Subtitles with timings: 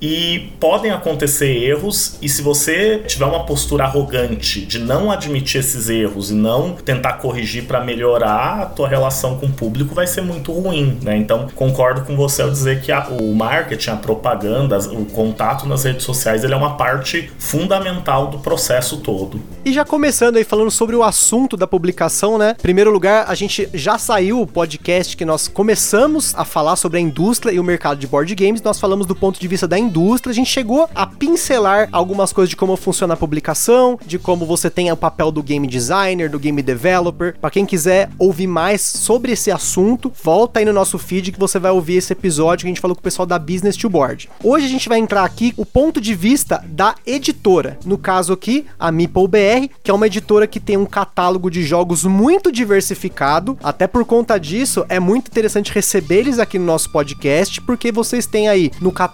[0.00, 5.88] e podem acontecer erros e se você tiver uma postura arrogante de não admitir esses
[5.88, 10.22] erros e não tentar corrigir para melhorar a tua relação com o público vai ser
[10.22, 11.16] muito ruim, né?
[11.16, 15.84] Então concordo com você ao dizer que a, o marketing, a propaganda, o contato nas
[15.84, 19.40] redes sociais, ele é uma parte fundamental do processo todo.
[19.64, 22.56] E já começando aí falando sobre o assunto da publicação, né?
[22.58, 26.98] Em primeiro lugar, a gente já saiu o podcast que nós começamos a falar sobre
[26.98, 28.62] a indústria e o mercado de board games.
[28.62, 32.50] Nós falamos do ponto de vista da indústria, a gente chegou a pincelar algumas coisas
[32.50, 36.40] de como funciona a publicação, de como você tem o papel do game designer, do
[36.40, 37.36] game developer.
[37.40, 41.60] Para quem quiser ouvir mais sobre esse assunto, volta aí no nosso feed que você
[41.60, 44.28] vai ouvir esse episódio que a gente falou com o pessoal da Business to Board.
[44.42, 47.78] Hoje a gente vai entrar aqui o ponto de vista da editora.
[47.84, 51.62] No caso aqui, a Meeple BR, que é uma editora que tem um catálogo de
[51.62, 53.56] jogos muito diversificado.
[53.62, 58.26] Até por conta disso, é muito interessante receber eles aqui no nosso podcast, porque vocês
[58.26, 59.11] têm aí no catálogo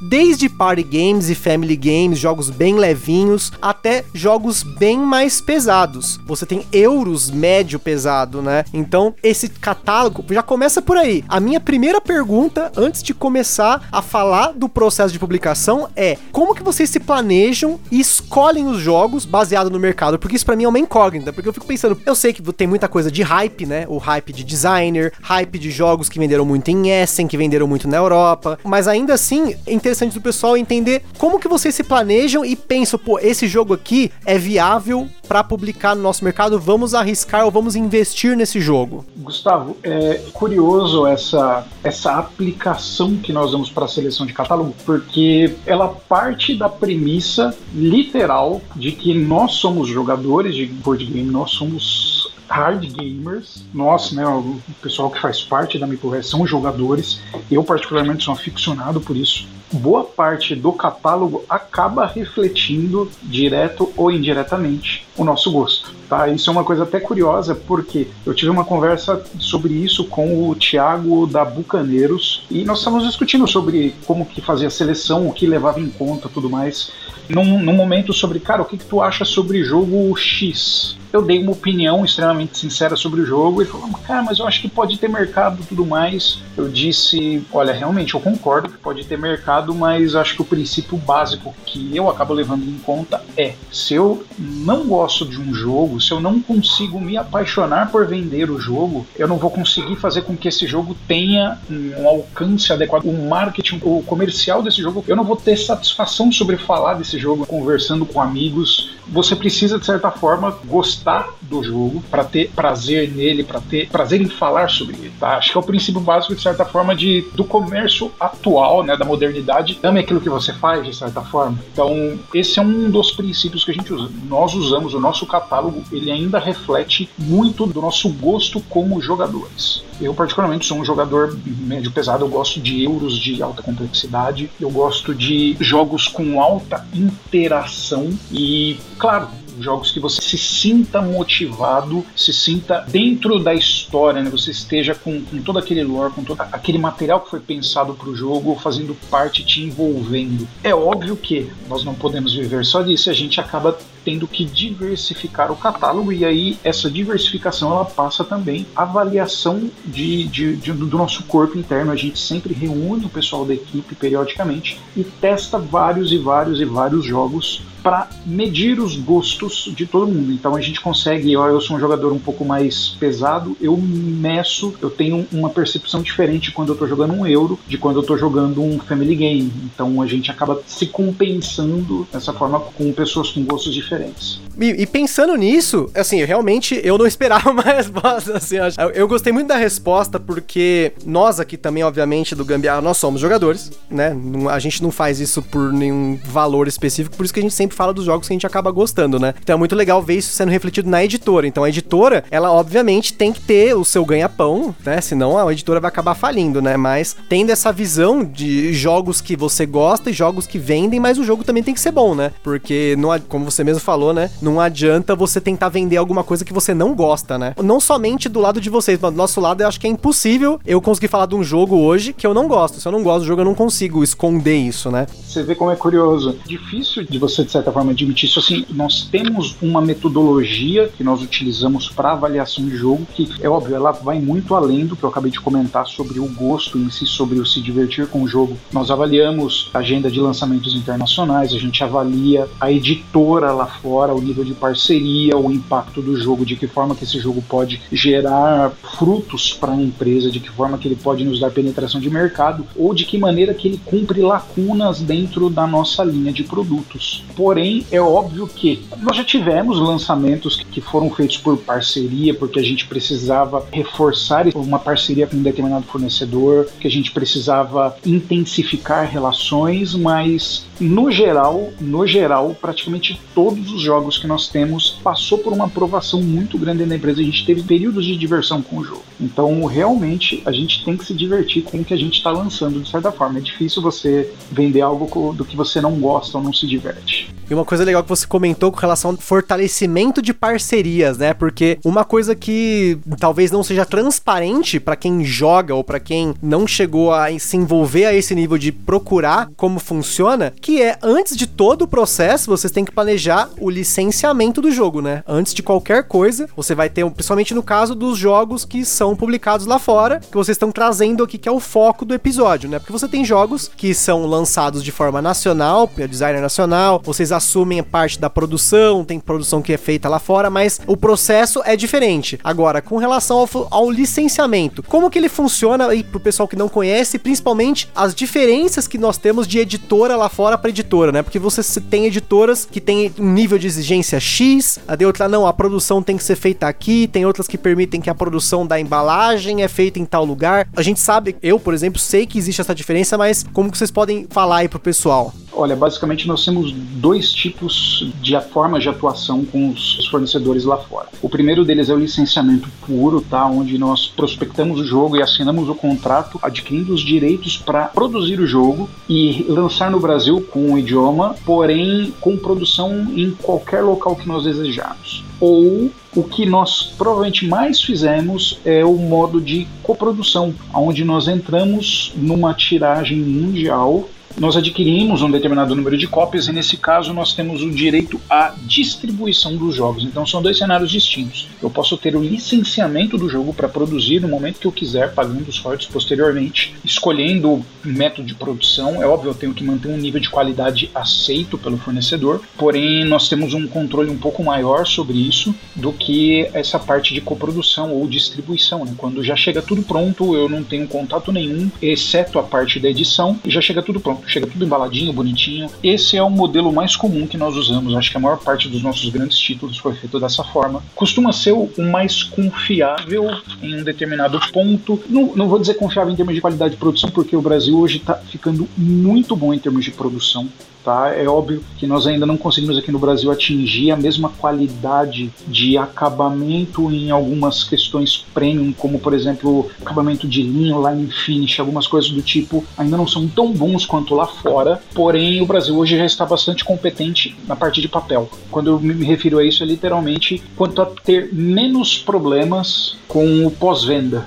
[0.00, 6.20] desde party games e family games, jogos bem levinhos, até jogos bem mais pesados.
[6.26, 8.64] Você tem euros médio pesado, né?
[8.72, 11.24] Então, esse catálogo já começa por aí.
[11.28, 16.54] A minha primeira pergunta, antes de começar a falar do processo de publicação, é como
[16.54, 20.18] que vocês se planejam e escolhem os jogos baseado no mercado?
[20.18, 22.66] Porque isso para mim é uma incógnita, porque eu fico pensando, eu sei que tem
[22.66, 23.86] muita coisa de hype, né?
[23.88, 27.88] O hype de designer, hype de jogos que venderam muito em Essen, que venderam muito
[27.88, 32.44] na Europa, mas ainda assim é interessante do pessoal entender como que vocês se planejam
[32.44, 37.44] e pensam, pô, esse jogo aqui é viável para publicar no nosso mercado, vamos arriscar
[37.44, 39.04] ou vamos investir nesse jogo?
[39.16, 45.54] Gustavo, é curioso essa, essa aplicação que nós damos para a seleção de catálogo, porque
[45.64, 52.09] ela parte da premissa literal de que nós somos jogadores de board game, nós somos
[52.50, 53.64] hard gamers.
[53.72, 57.20] Nós, né, o pessoal que faz parte da MipoRes são jogadores.
[57.50, 59.46] Eu, particularmente, sou aficionado por isso.
[59.72, 65.99] Boa parte do catálogo acaba refletindo, direto ou indiretamente, o nosso gosto.
[66.10, 66.26] Tá?
[66.26, 70.56] Isso é uma coisa até curiosa, porque eu tive uma conversa sobre isso com o
[70.56, 75.46] Thiago da Bucaneiros e nós estávamos discutindo sobre como que fazia a seleção, o que
[75.46, 76.90] levava em conta tudo mais.
[77.28, 80.98] Num, num momento sobre, cara, o que, que tu acha sobre jogo X?
[81.12, 84.60] eu dei uma opinião extremamente sincera sobre o jogo e falou, cara, mas eu acho
[84.60, 86.40] que pode ter mercado tudo mais.
[86.56, 90.96] Eu disse, olha, realmente eu concordo que pode ter mercado, mas acho que o princípio
[90.98, 95.99] básico que eu acabo levando em conta é, se eu não gosto de um jogo,
[96.00, 100.22] se eu não consigo me apaixonar por vender o jogo, eu não vou conseguir fazer
[100.22, 105.16] com que esse jogo tenha um alcance adequado, o marketing, o comercial desse jogo, eu
[105.16, 108.90] não vou ter satisfação sobre falar desse jogo conversando com amigos.
[109.08, 114.20] Você precisa de certa forma gostar do jogo, para ter prazer nele, para ter prazer
[114.20, 115.12] em falar sobre ele.
[115.18, 115.36] Tá?
[115.36, 119.04] Acho que é o princípio básico, de certa forma, de, do comércio atual, né, da
[119.04, 119.78] modernidade.
[119.82, 121.58] Ame aquilo que você faz, de certa forma.
[121.72, 124.10] Então, esse é um dos princípios que a gente usa.
[124.28, 129.82] Nós usamos, o nosso catálogo, ele ainda reflete muito do nosso gosto como jogadores.
[130.00, 134.70] Eu, particularmente, sou um jogador médio pesado, eu gosto de euros de alta complexidade, eu
[134.70, 139.28] gosto de jogos com alta interação e, claro,
[139.58, 144.30] jogos que você se sinta motivado, se sinta dentro da história, né?
[144.30, 148.08] Você esteja com, com todo aquele lore, com todo aquele material que foi pensado para
[148.08, 150.48] o jogo, fazendo parte, te envolvendo.
[150.62, 155.50] É óbvio que nós não podemos viver só disso, a gente acaba tendo que diversificar
[155.52, 160.96] o catálogo e aí essa diversificação ela passa também a avaliação de, de, de, do
[160.96, 161.92] nosso corpo interno.
[161.92, 166.64] A gente sempre reúne o pessoal da equipe periodicamente e testa vários e vários e
[166.64, 170.32] vários jogos para medir os gostos de todo mundo.
[170.32, 174.74] Então a gente consegue, eu, eu sou um jogador um pouco mais pesado, eu meço,
[174.80, 178.16] eu tenho uma percepção diferente quando eu estou jogando um euro de quando eu estou
[178.16, 179.52] jogando um family game.
[179.64, 184.40] Então a gente acaba se compensando dessa forma com pessoas com gostos diferentes.
[184.58, 189.32] E, e pensando nisso, assim, realmente eu não esperava uma resposta, assim, eu, eu gostei
[189.32, 194.16] muito da resposta porque nós aqui também, obviamente, do Gambiarra, nós somos jogadores, né?
[194.50, 197.69] A gente não faz isso por nenhum valor específico, por isso que a gente sempre
[197.74, 199.34] fala dos jogos que a gente acaba gostando, né?
[199.42, 201.46] Então é muito legal ver isso sendo refletido na editora.
[201.46, 205.00] Então a editora, ela obviamente tem que ter o seu ganha-pão, né?
[205.00, 206.76] Senão a editora vai acabar falindo, né?
[206.76, 211.24] Mas tendo essa visão de jogos que você gosta e jogos que vendem, mas o
[211.24, 212.32] jogo também tem que ser bom, né?
[212.42, 214.30] Porque, não, como você mesmo falou, né?
[214.40, 217.54] Não adianta você tentar vender alguma coisa que você não gosta, né?
[217.62, 220.60] Não somente do lado de vocês, mas do nosso lado eu acho que é impossível
[220.66, 222.80] eu conseguir falar de um jogo hoje que eu não gosto.
[222.80, 225.06] Se eu não gosto do jogo, eu não consigo esconder isso, né?
[225.26, 226.38] Você vê como é curioso.
[226.46, 228.38] Difícil de você, de certa forma, admitir isso.
[228.38, 233.76] Assim, nós temos uma metodologia que nós utilizamos para avaliação de jogo que, é óbvio,
[233.76, 237.06] ela vai muito além do que eu acabei de comentar sobre o gosto em si,
[237.06, 238.56] sobre o se divertir com o jogo.
[238.72, 244.44] Nós avaliamos agenda de lançamentos internacionais, a gente avalia a editora lá fora, o nível
[244.44, 249.52] de parceria, o impacto do jogo, de que forma que esse jogo pode gerar frutos
[249.52, 252.94] para a empresa, de que forma que ele pode nos dar penetração de mercado, ou
[252.94, 257.24] de que maneira que ele cumpre lacunas dentro da nossa linha de produtos.
[257.50, 262.62] Porém, é óbvio que nós já tivemos lançamentos que foram feitos por parceria, porque a
[262.62, 269.96] gente precisava reforçar uma parceria com um determinado fornecedor, que a gente precisava intensificar relações,
[269.96, 275.64] mas no geral, no geral, praticamente todos os jogos que nós temos passou por uma
[275.64, 277.20] aprovação muito grande na empresa.
[277.20, 279.02] A gente teve períodos de diversão com o jogo.
[279.20, 282.80] Então, realmente, a gente tem que se divertir com o que a gente está lançando,
[282.80, 283.38] de certa forma.
[283.38, 287.28] É difícil você vender algo do que você não gosta ou não se diverte.
[287.48, 291.34] E uma coisa legal que você comentou com relação ao fortalecimento de parcerias, né?
[291.34, 296.66] Porque uma coisa que talvez não seja transparente para quem joga ou para quem não
[296.66, 301.46] chegou a se envolver a esse nível de procurar como funciona, que é antes de
[301.46, 305.22] todo o processo, vocês têm que planejar o licenciamento do jogo, né?
[305.26, 309.66] Antes de qualquer coisa, você vai ter, principalmente no caso dos jogos que são publicados
[309.66, 312.78] lá fora, que vocês estão trazendo aqui que é o foco do episódio, né?
[312.78, 318.18] Porque você tem jogos que são lançados de forma nacional, designer nacional, vocês assumem parte
[318.18, 322.38] da produção, tem produção que é feita lá fora, mas o processo é diferente.
[322.42, 326.68] Agora, com relação ao, ao licenciamento, como que ele funciona aí pro pessoal que não
[326.68, 331.22] conhece, principalmente as diferenças que nós temos de editora lá fora para editora, né?
[331.22, 335.46] Porque você tem editoras que tem um nível de exigência X, a de outra não,
[335.46, 338.78] a produção tem que ser feita aqui, tem outras que permitem que a produção da
[338.78, 340.68] embalagem é feita em tal lugar.
[340.76, 343.90] A gente sabe, eu, por exemplo, sei que existe essa diferença, mas como que vocês
[343.90, 345.32] podem falar aí pro pessoal?
[345.60, 351.08] Olha, basicamente nós temos dois tipos de formas de atuação com os fornecedores lá fora.
[351.20, 353.44] O primeiro deles é o licenciamento puro, tá?
[353.44, 358.46] Onde nós prospectamos o jogo e assinamos o contrato, adquirindo os direitos para produzir o
[358.46, 364.26] jogo e lançar no Brasil com o idioma, porém com produção em qualquer local que
[364.26, 365.22] nós desejarmos.
[365.38, 372.14] Ou o que nós provavelmente mais fizemos é o modo de coprodução, onde nós entramos
[372.16, 377.62] numa tiragem mundial nós adquirimos um determinado número de cópias e nesse caso nós temos
[377.62, 380.04] o direito à distribuição dos jogos.
[380.04, 381.48] Então são dois cenários distintos.
[381.62, 385.48] Eu posso ter o licenciamento do jogo para produzir no momento que eu quiser, pagando
[385.48, 389.02] os royalties posteriormente, escolhendo o método de produção.
[389.02, 393.28] É óbvio, eu tenho que manter um nível de qualidade aceito pelo fornecedor, porém nós
[393.28, 398.06] temos um controle um pouco maior sobre isso do que essa parte de coprodução ou
[398.06, 398.84] distribuição.
[398.84, 398.94] Né?
[398.96, 403.38] Quando já chega tudo pronto, eu não tenho contato nenhum, exceto a parte da edição,
[403.44, 405.68] já chega tudo pronto chega tudo embaladinho, bonitinho.
[405.82, 407.94] Esse é o modelo mais comum que nós usamos.
[407.94, 410.82] Acho que a maior parte dos nossos grandes títulos foi feito dessa forma.
[410.94, 413.30] Costuma ser o mais confiável
[413.62, 415.00] em um determinado ponto.
[415.08, 417.98] Não, não vou dizer confiável em termos de qualidade de produção, porque o Brasil hoje
[417.98, 420.48] está ficando muito bom em termos de produção
[420.84, 421.14] tá?
[421.14, 425.76] É óbvio que nós ainda não conseguimos aqui no Brasil atingir a mesma qualidade de
[425.76, 432.10] acabamento em algumas questões premium, como por exemplo, acabamento de linha, line finish, algumas coisas
[432.10, 436.04] do tipo, ainda não são tão bons quanto lá fora, porém o Brasil hoje já
[436.04, 438.28] está bastante competente na parte de papel.
[438.50, 443.50] Quando eu me refiro a isso, é literalmente quanto a ter menos problemas com o
[443.50, 444.26] pós-venda.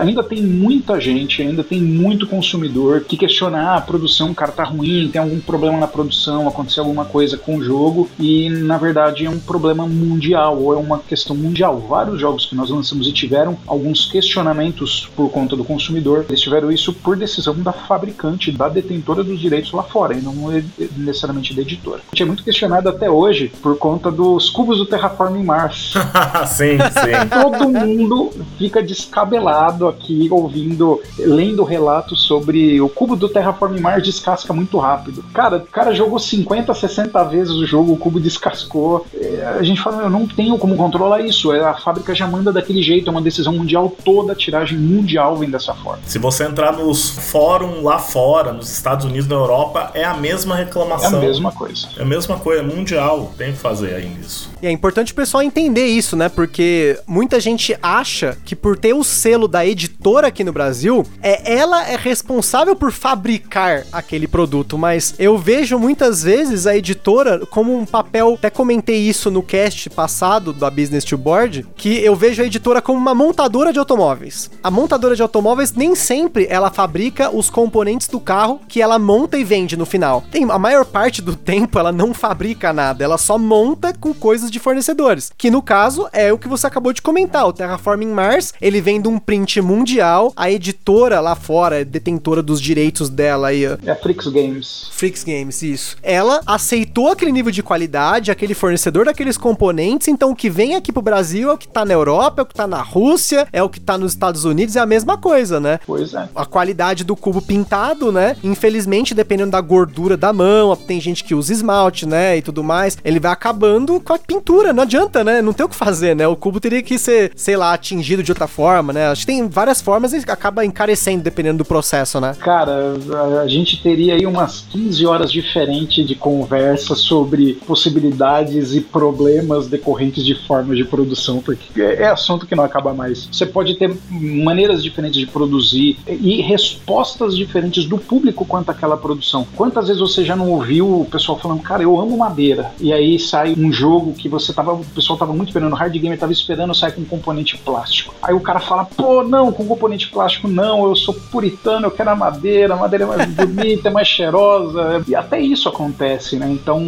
[0.00, 4.64] Ainda tem muita gente, ainda tem muito consumidor que questiona ah, a produção, cara tá
[4.64, 9.26] ruim, tem algum problema na produção, aconteceu alguma coisa com o jogo, e na verdade
[9.26, 11.78] é um problema mundial, ou é uma questão mundial.
[11.78, 16.72] Vários jogos que nós lançamos e tiveram alguns questionamentos por conta do consumidor, eles tiveram
[16.72, 20.62] isso por decisão da fabricante, da detentora dos direitos lá fora, e não é
[20.96, 22.00] necessariamente da editora.
[22.00, 25.94] A gente é muito questionado até hoje por conta dos cubos do Terraforming Mars.
[26.48, 27.28] sim, sim.
[27.42, 34.52] Todo mundo fica descabelado aqui ouvindo, lendo relatos sobre o cubo do Terraforming Mars descasca
[34.52, 35.24] muito rápido.
[35.32, 39.04] Cara, o cara jogou 50, 60 vezes o jogo, o cubo descascou.
[39.14, 41.52] É, a gente fala, eu não tenho como controlar isso.
[41.52, 45.36] É, a fábrica já manda daquele jeito, é uma decisão mundial toda, a tiragem mundial
[45.36, 46.02] vem dessa forma.
[46.06, 50.54] Se você entrar nos fóruns lá fora, nos Estados Unidos, na Europa, é a mesma
[50.54, 51.14] reclamação.
[51.14, 51.88] É a mesma coisa.
[51.96, 54.51] É a mesma coisa, é mundial, tem que fazer ainda isso.
[54.62, 56.28] E é importante o pessoal entender isso, né?
[56.28, 61.52] Porque muita gente acha que por ter o selo da editora aqui no Brasil, é
[61.52, 67.76] ela é responsável por fabricar aquele produto, mas eu vejo muitas vezes a editora como
[67.76, 72.40] um papel, até comentei isso no cast passado da Business to Board, que eu vejo
[72.40, 74.48] a editora como uma montadora de automóveis.
[74.62, 79.36] A montadora de automóveis nem sempre ela fabrica os componentes do carro que ela monta
[79.36, 80.22] e vende no final.
[80.30, 84.51] Tem a maior parte do tempo ela não fabrica nada, ela só monta com coisas
[84.52, 88.52] de fornecedores, que no caso é o que você acabou de comentar, o Terraforming Mars,
[88.60, 93.48] ele vem de um print mundial, a editora lá fora, é detentora dos direitos dela
[93.48, 93.64] aí.
[93.64, 94.88] É a Frix Games.
[94.92, 95.96] Frix Games, isso.
[96.02, 100.92] Ela aceitou aquele nível de qualidade, aquele fornecedor daqueles componentes, então o que vem aqui
[100.92, 103.62] pro Brasil é o que tá na Europa, é o que tá na Rússia, é
[103.62, 105.80] o que tá nos Estados Unidos, é a mesma coisa, né?
[105.86, 106.28] Pois é.
[106.34, 108.36] A qualidade do cubo pintado, né?
[108.42, 112.36] Infelizmente, dependendo da gordura da mão, tem gente que usa esmalte, né?
[112.36, 114.41] E tudo mais, ele vai acabando com a pintura,
[114.72, 115.42] não adianta, né?
[115.42, 116.26] Não tem o que fazer, né?
[116.26, 119.08] O cubo teria que ser, sei lá, atingido de outra forma, né?
[119.08, 122.34] Acho que tem várias formas e acaba encarecendo dependendo do processo, né?
[122.38, 122.94] Cara,
[123.42, 130.24] a gente teria aí umas 15 horas diferentes de conversa sobre possibilidades e problemas decorrentes
[130.24, 133.28] de formas de produção, porque é, é assunto que não acaba mais.
[133.30, 139.46] Você pode ter maneiras diferentes de produzir e respostas diferentes do público quanto àquela produção.
[139.56, 143.18] Quantas vezes você já não ouviu o pessoal falando, cara, eu amo madeira, e aí
[143.18, 146.32] sai um jogo que você tava, o pessoal tava muito esperando, o hard game tava
[146.32, 148.14] esperando sair com componente plástico.
[148.20, 152.10] Aí o cara fala, pô, não, com componente plástico não, eu sou puritano, eu quero
[152.10, 155.04] a madeira, a madeira é mais bonita, é mais cheirosa.
[155.06, 156.50] E até isso acontece, né?
[156.50, 156.82] Então,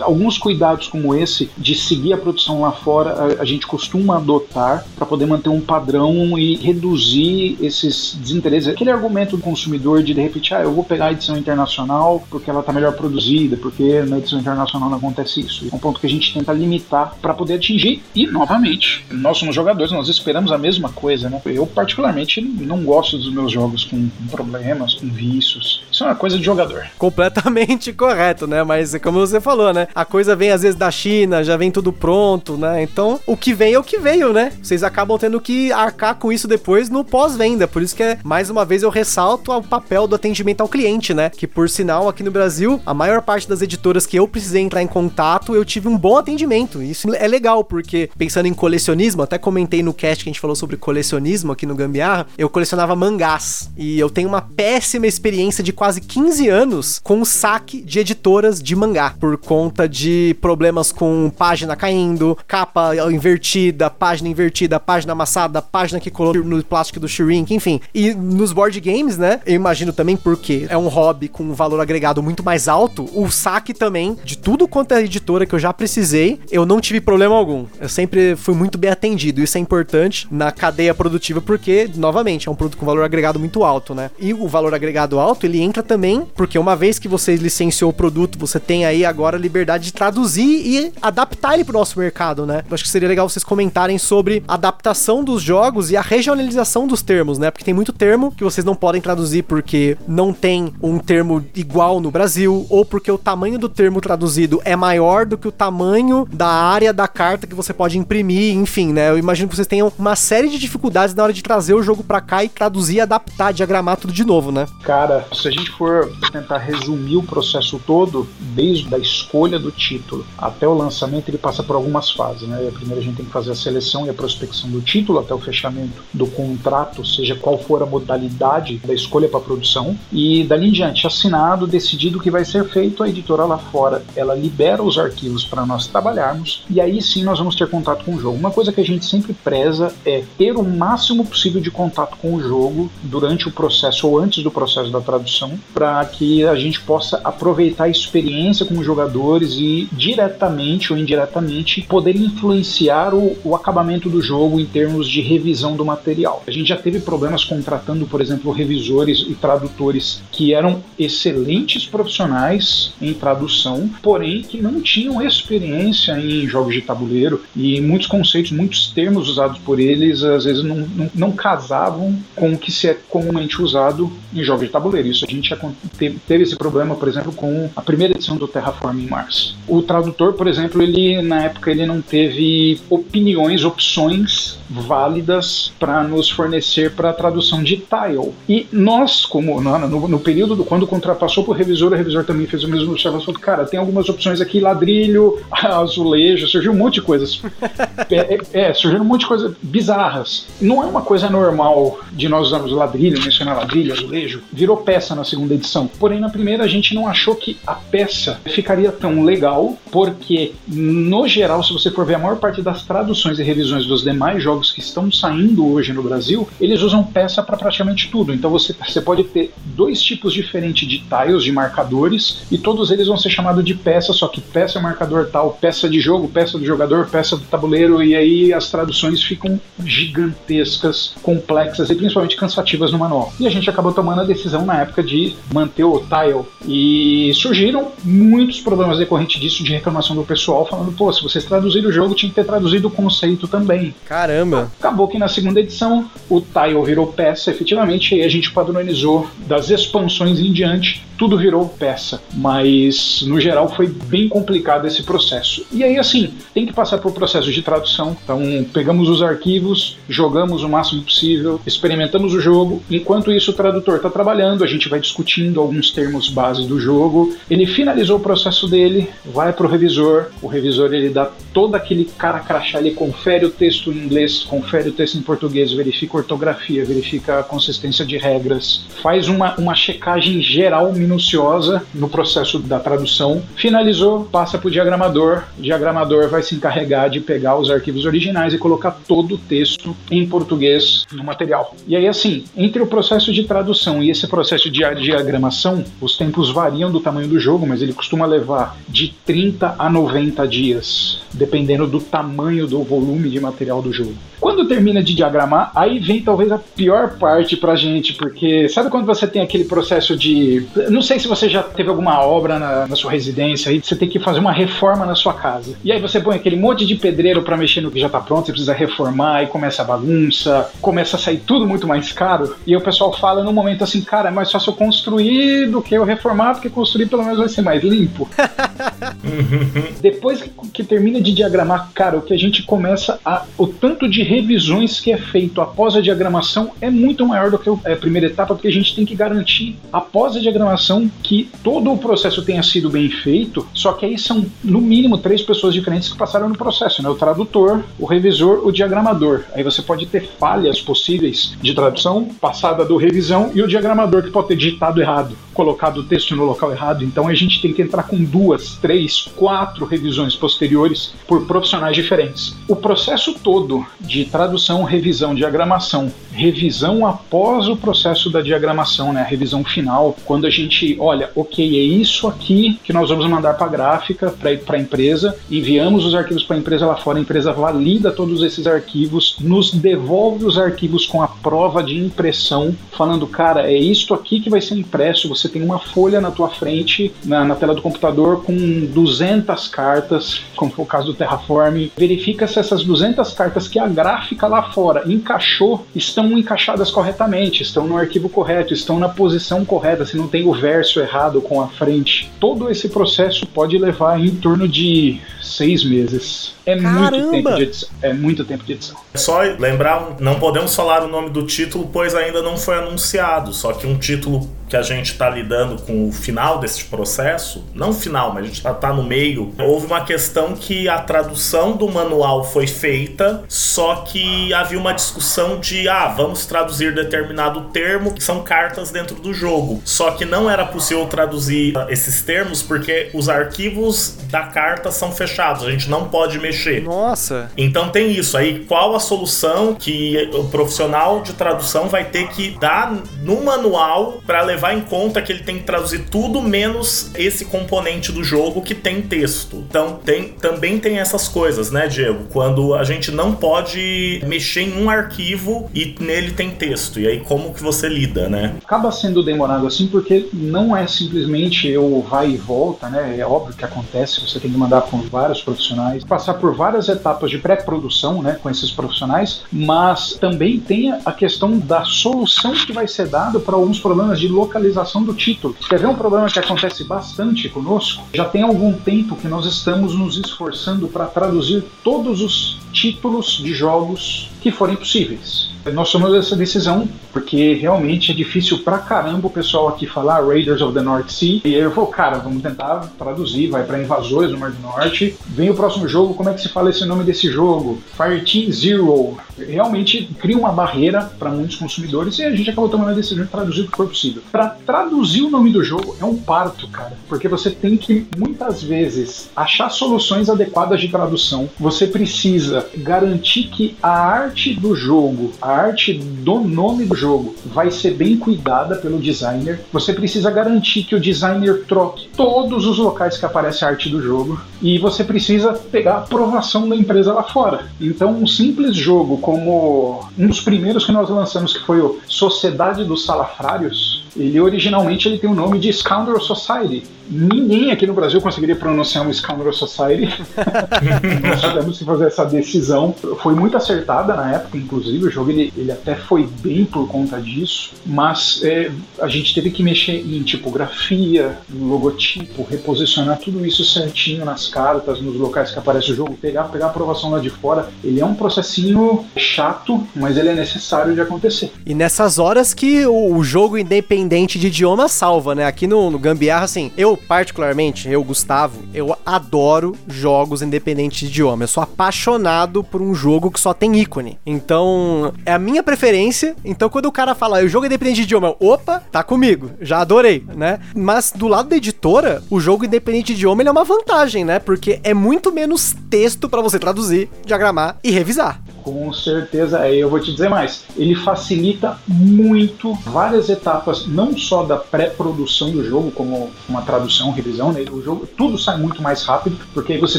[0.00, 4.84] alguns cuidados como esse de seguir a produção lá fora, a, a gente costuma adotar
[4.96, 8.68] para poder manter um padrão e reduzir esses desinteresses.
[8.68, 12.48] Aquele argumento do consumidor de de repente, ah, eu vou pegar a edição internacional porque
[12.48, 15.66] ela está melhor produzida, porque na edição internacional não acontece isso.
[15.70, 18.02] É um ponto que a gente tenta limitar para poder atingir.
[18.14, 21.40] E, novamente, nós somos jogadores, nós esperamos a mesma coisa, né?
[21.44, 25.82] Eu, particularmente, não gosto dos meus jogos com problemas, com vícios.
[25.96, 26.86] Isso é uma coisa de jogador.
[26.98, 28.62] Completamente correto, né?
[28.62, 29.88] Mas é como você falou, né?
[29.94, 32.82] A coisa vem às vezes da China, já vem tudo pronto, né?
[32.82, 34.52] Então, o que vem é o que veio, né?
[34.62, 37.66] Vocês acabam tendo que arcar com isso depois no pós-venda.
[37.66, 41.14] Por isso que, é, mais uma vez, eu ressalto o papel do atendimento ao cliente,
[41.14, 41.30] né?
[41.30, 44.82] Que, por sinal, aqui no Brasil, a maior parte das editoras que eu precisei entrar
[44.82, 46.82] em contato, eu tive um bom atendimento.
[46.82, 50.56] Isso é legal, porque pensando em colecionismo, até comentei no cast que a gente falou
[50.56, 53.70] sobre colecionismo aqui no Gambiarra, eu colecionava mangás.
[53.78, 58.60] E eu tenho uma péssima experiência de quase 15 anos com o saque de editoras
[58.60, 65.62] de mangá, por conta de problemas com página caindo, capa invertida, página invertida, página amassada,
[65.62, 67.80] página que colou no plástico do shrink, enfim.
[67.94, 69.40] E nos board games, né?
[69.46, 73.30] Eu imagino também porque é um hobby com um valor agregado muito mais alto, o
[73.30, 77.36] saque também de tudo quanto é editora que eu já precisei, eu não tive problema
[77.36, 77.64] algum.
[77.78, 79.40] Eu sempre fui muito bem atendido.
[79.40, 83.62] Isso é importante na cadeia produtiva porque, novamente, é um produto com valor agregado muito
[83.62, 84.10] alto, né?
[84.18, 87.94] E o valor agregado alto, ele entra também porque uma vez que você licenciou o
[87.94, 92.46] produto, você tem aí agora a liberdade de traduzir e adaptar ele pro nosso mercado,
[92.46, 92.62] né?
[92.68, 96.86] Eu acho que seria legal vocês comentarem sobre a adaptação dos jogos e a regionalização
[96.86, 97.50] dos termos, né?
[97.50, 102.00] Porque tem muito termo que vocês não podem traduzir porque não tem um termo igual
[102.00, 106.26] no Brasil ou porque o tamanho do termo traduzido é maior do que o tamanho
[106.32, 109.10] da área da carta que você pode imprimir, enfim, né?
[109.10, 112.02] Eu imagino que vocês tenham uma série de dificuldades na hora de trazer o jogo
[112.02, 114.66] para cá e traduzir, adaptar, diagramar tudo de novo, né?
[114.82, 119.70] Cara, se a gente gente for tentar resumir o processo todo, desde a escolha do
[119.70, 122.48] título até o lançamento, ele passa por algumas fases.
[122.48, 122.70] Né?
[122.72, 125.38] Primeiro a gente tem que fazer a seleção e a prospecção do título até o
[125.38, 129.96] fechamento do contrato, seja qual for a modalidade da escolha para produção.
[130.12, 134.04] E dali em diante, assinado, decidido o que vai ser feito, a editora lá fora
[134.14, 138.14] ela libera os arquivos para nós trabalharmos e aí sim nós vamos ter contato com
[138.14, 138.38] o jogo.
[138.38, 142.34] Uma coisa que a gente sempre preza é ter o máximo possível de contato com
[142.34, 146.80] o jogo durante o processo ou antes do processo da tradução, para que a gente
[146.80, 153.54] possa aproveitar a experiência com os jogadores e diretamente ou indiretamente poder influenciar o, o
[153.54, 156.42] acabamento do jogo em termos de revisão do material.
[156.46, 162.92] A gente já teve problemas contratando, por exemplo, revisores e tradutores que eram excelentes profissionais
[163.00, 168.88] em tradução, porém que não tinham experiência em jogos de tabuleiro e muitos conceitos, muitos
[168.88, 172.96] termos usados por eles às vezes não, não, não casavam com o que se é
[173.08, 175.08] comumente usado em jogos de tabuleiro.
[175.08, 175.58] Isso a gente já
[175.98, 179.56] teve, esse problema, por exemplo, com a primeira edição do Terraforming Mars.
[179.66, 186.30] O tradutor, por exemplo, ele na época ele não teve opiniões, opções válidas para nos
[186.30, 188.32] fornecer para a tradução de tile.
[188.48, 192.46] E nós, como no, no, período do quando contrapassou para o revisor, o revisor também
[192.46, 193.32] fez o mesmo observação.
[193.34, 197.40] Cara, tem algumas opções aqui: ladrilho, azulejo, surgiu um monte de coisas.
[198.10, 200.46] é, é, é, surgiram um monte de coisas bizarras.
[200.60, 204.42] Não é uma coisa normal de nós usarmos ladrilho, mencionar ladrilho, azulejo.
[204.52, 205.86] Virou peça na segunda edição.
[205.98, 211.28] Porém, na primeira a gente não achou que a peça ficaria tão legal, porque no
[211.28, 214.72] geral, se você for ver a maior parte das traduções e revisões dos demais jogos
[214.72, 218.32] que estão saindo hoje no Brasil, eles usam peça para praticamente tudo.
[218.32, 223.06] Então você, você pode ter dois tipos diferentes de tiles, de marcadores, e todos eles
[223.06, 226.58] vão ser chamados de peça, só que peça é marcador tal, peça de jogo, peça
[226.58, 232.90] do jogador, peça do tabuleiro, e aí as traduções ficam gigantescas, complexas e principalmente cansativas
[232.90, 233.32] no manual.
[233.38, 236.44] E a gente acabou tomando a decisão na época de manter o tile.
[236.66, 241.88] E surgiram muitos problemas decorrentes disso, de reclamação do pessoal, falando, pô, se vocês traduziram
[241.88, 243.94] o jogo, tinha que ter traduzido o conceito também.
[244.04, 244.36] Caramba!
[244.36, 244.72] Caramba!
[244.78, 249.70] Acabou que na segunda edição o tile virou peça, efetivamente, e a gente padronizou das
[249.70, 255.64] expansões em diante tudo virou peça, mas no geral foi bem complicado esse processo.
[255.72, 258.16] E aí, assim, tem que passar por processo de tradução.
[258.22, 258.40] Então,
[258.72, 262.82] pegamos os arquivos, jogamos o máximo possível, experimentamos o jogo.
[262.90, 267.34] Enquanto isso, o tradutor está trabalhando, a gente vai discutindo alguns termos base do jogo.
[267.50, 270.26] Ele finalizou o processo dele, vai para o revisor.
[270.42, 274.88] O revisor ele dá todo aquele cara crachá, ele confere o texto em inglês, confere
[274.88, 280.42] o texto em português, verifica ortografia, verifica a consistência de regras, faz uma, uma checagem
[280.42, 283.42] geral minuciosa no processo da tradução.
[283.56, 285.44] Finalizou, passa para o diagramador.
[285.58, 289.96] O diagramador vai se encarregar de pegar os arquivos originais e colocar todo o texto
[290.10, 291.74] em português no material.
[291.86, 296.50] E aí, assim, entre o processo de tradução e esse processo de diagramação, os tempos
[296.50, 301.86] variam do tamanho do jogo, mas ele costuma levar de 30 a 90 dias, dependendo
[301.86, 304.14] do tamanho do volume de material do jogo.
[304.40, 309.06] Quando termina de diagramar, aí vem talvez a pior parte pra gente, porque sabe quando
[309.06, 310.66] você tem aquele processo de.
[310.90, 314.08] Não sei se você já teve alguma obra na, na sua residência e você tem
[314.08, 315.76] que fazer uma reforma na sua casa.
[315.82, 318.46] E aí você põe aquele monte de pedreiro para mexer no que já tá pronto,
[318.46, 322.54] você precisa reformar, e começa a bagunça, começa a sair tudo muito mais caro.
[322.66, 325.94] E o pessoal fala no momento assim, cara, é mais fácil eu construir do que
[325.94, 328.28] eu reformar, porque construir pelo menos vai ser mais limpo.
[330.00, 333.44] Depois que, que termina de diagramar, cara, o que a gente começa a.
[333.56, 337.68] O tanto de revisões que é feito após a diagramação é muito maior do que
[337.68, 341.98] a primeira etapa, porque a gente tem que garantir após a diagramação que todo o
[341.98, 346.18] processo tenha sido bem feito, só que aí são no mínimo três pessoas diferentes que
[346.18, 347.08] passaram no processo, né?
[347.08, 349.44] O tradutor, o revisor, o diagramador.
[349.54, 354.30] Aí você pode ter falhas possíveis de tradução passada do revisão e o diagramador que
[354.30, 357.02] pode ter digitado errado, colocado o texto no local errado.
[357.02, 362.54] Então a gente tem que entrar com duas, três, quatro revisões posteriores por profissionais diferentes.
[362.68, 369.24] O processo todo de tradução, revisão, diagramação, revisão após o processo da diagramação, né, a
[369.24, 373.66] revisão final, quando a gente olha, ok, é isso aqui que nós vamos mandar para
[373.66, 377.52] a gráfica, para a empresa, enviamos os arquivos para a empresa lá fora, a empresa
[377.52, 383.72] valida todos esses arquivos, nos devolve os arquivos com a prova de impressão, falando, cara,
[383.72, 387.44] é isto aqui que vai ser impresso, você tem uma folha na tua frente, na,
[387.44, 388.54] na tela do computador, com
[388.86, 393.86] 200 cartas, como foi o caso do Terraform, verifica se essas 200 cartas que a
[393.86, 400.04] gráfica lá fora encaixou, estão encaixadas corretamente, estão no arquivo correto, estão na posição correta,
[400.04, 402.30] se não tem o verso errado com a frente.
[402.40, 407.10] Todo esse processo pode levar em torno de seis meses É Caramba.
[407.12, 407.88] muito tempo de edição.
[408.02, 408.96] É muito tempo de edição.
[409.14, 413.52] É só lembrar, não podemos falar o nome do título, pois ainda não foi anunciado.
[413.52, 417.92] Só que um título que a gente está lidando com o final desse processo, não
[417.92, 421.88] final, mas a gente está tá no meio, houve uma questão que a tradução do
[421.88, 428.22] manual foi feita, só que havia uma discussão de, ah, vamos traduzir determinado termo, que
[428.22, 429.80] são cartas dentro do jogo.
[429.84, 435.64] Só que não era possível traduzir esses termos porque os arquivos da carta são fechados,
[435.64, 436.55] a gente não pode mexer.
[436.80, 437.50] Nossa!
[437.56, 438.36] Então tem isso.
[438.36, 444.20] Aí qual a solução que o profissional de tradução vai ter que dar no manual
[444.26, 448.24] para levar levar em conta que ele tem que traduzir tudo menos esse componente do
[448.24, 449.64] jogo que tem texto.
[449.68, 452.24] Então, tem, também tem essas coisas, né, Diego?
[452.32, 456.98] Quando a gente não pode mexer em um arquivo e nele tem texto.
[456.98, 458.54] E aí, como que você lida, né?
[458.64, 463.16] Acaba sendo demorado assim porque não é simplesmente eu vai e volta, né?
[463.18, 467.30] É óbvio que acontece, você tem que mandar com vários profissionais, passar por várias etapas
[467.30, 472.86] de pré-produção, né, com esses profissionais, mas também tem a questão da solução que vai
[472.86, 475.54] ser dada para alguns problemas de localização do título.
[475.68, 478.04] Quer ver um problema que acontece bastante conosco?
[478.14, 483.54] Já tem algum tempo que nós estamos nos esforçando para traduzir todos os títulos de
[483.54, 485.50] jogos que forem possíveis.
[485.72, 490.60] Nós tomamos essa decisão porque realmente é difícil pra caramba o pessoal aqui falar Raiders
[490.60, 491.40] of the North Sea.
[491.44, 495.16] E eu vou, cara, vamos tentar traduzir, vai para Invasores do Mar do Norte.
[495.26, 497.80] Vem o próximo jogo, como é que se fala esse nome desse jogo?
[497.96, 499.16] Fireteam Zero.
[499.36, 503.30] Realmente cria uma barreira para muitos consumidores e a gente acabou tomando a decisão de
[503.30, 504.22] traduzir o que for possível.
[504.30, 508.62] Para traduzir o nome do jogo é um parto, cara, porque você tem que muitas
[508.62, 511.50] vezes achar soluções adequadas de tradução.
[511.58, 517.70] Você precisa garantir que a arte do jogo, a arte do nome do jogo, vai
[517.70, 519.60] ser bem cuidada pelo designer.
[519.72, 524.02] Você precisa garantir que o designer troque todos os locais que aparece a arte do
[524.02, 527.66] jogo e você precisa pegar a aprovação da empresa lá fora.
[527.80, 532.84] Então, um simples jogo como um dos primeiros que nós lançamos, que foi o Sociedade
[532.84, 536.84] dos Salafrários, ele originalmente ele tem o nome de Scoundrel Society.
[537.08, 540.08] Ninguém aqui no Brasil conseguiria pronunciar um Scoundrel Society.
[541.22, 542.94] Nós tivemos que fazer essa decisão.
[543.22, 545.06] Foi muito acertada na época, inclusive.
[545.06, 549.50] O jogo ele, ele até foi bem por conta disso, mas é, a gente teve
[549.50, 555.58] que mexer em tipografia, no logotipo, reposicionar tudo isso certinho nas cartas, nos locais que
[555.58, 557.68] aparece o jogo, pegar, pegar a aprovação lá de fora.
[557.84, 561.52] Ele é um processinho chato, mas ele é necessário de acontecer.
[561.64, 565.44] E nessas horas que o, o jogo independente de idioma salva, né?
[565.44, 571.44] Aqui no, no Gambiarra, assim, eu particularmente, eu, Gustavo, eu adoro jogos independentes de idioma.
[571.44, 574.18] Eu sou apaixonado por um jogo que só tem ícone.
[574.24, 576.34] Então, é a minha preferência.
[576.44, 579.50] Então, quando o cara fala, o jogo é independente de idioma, opa, tá comigo.
[579.60, 580.60] Já adorei, né?
[580.74, 584.38] Mas do lado da editora, o jogo independente de idioma é uma vantagem, né?
[584.38, 588.40] Porque é muito menos texto para você traduzir, diagramar e revisar.
[588.62, 590.64] Com certeza, aí eu vou te dizer mais.
[590.76, 597.50] Ele facilita muito várias etapas, não só da pré-produção do jogo, como uma tradução, revisão,
[597.50, 597.64] né?
[597.72, 599.98] o jogo, tudo sai muito mais rápido, porque aí você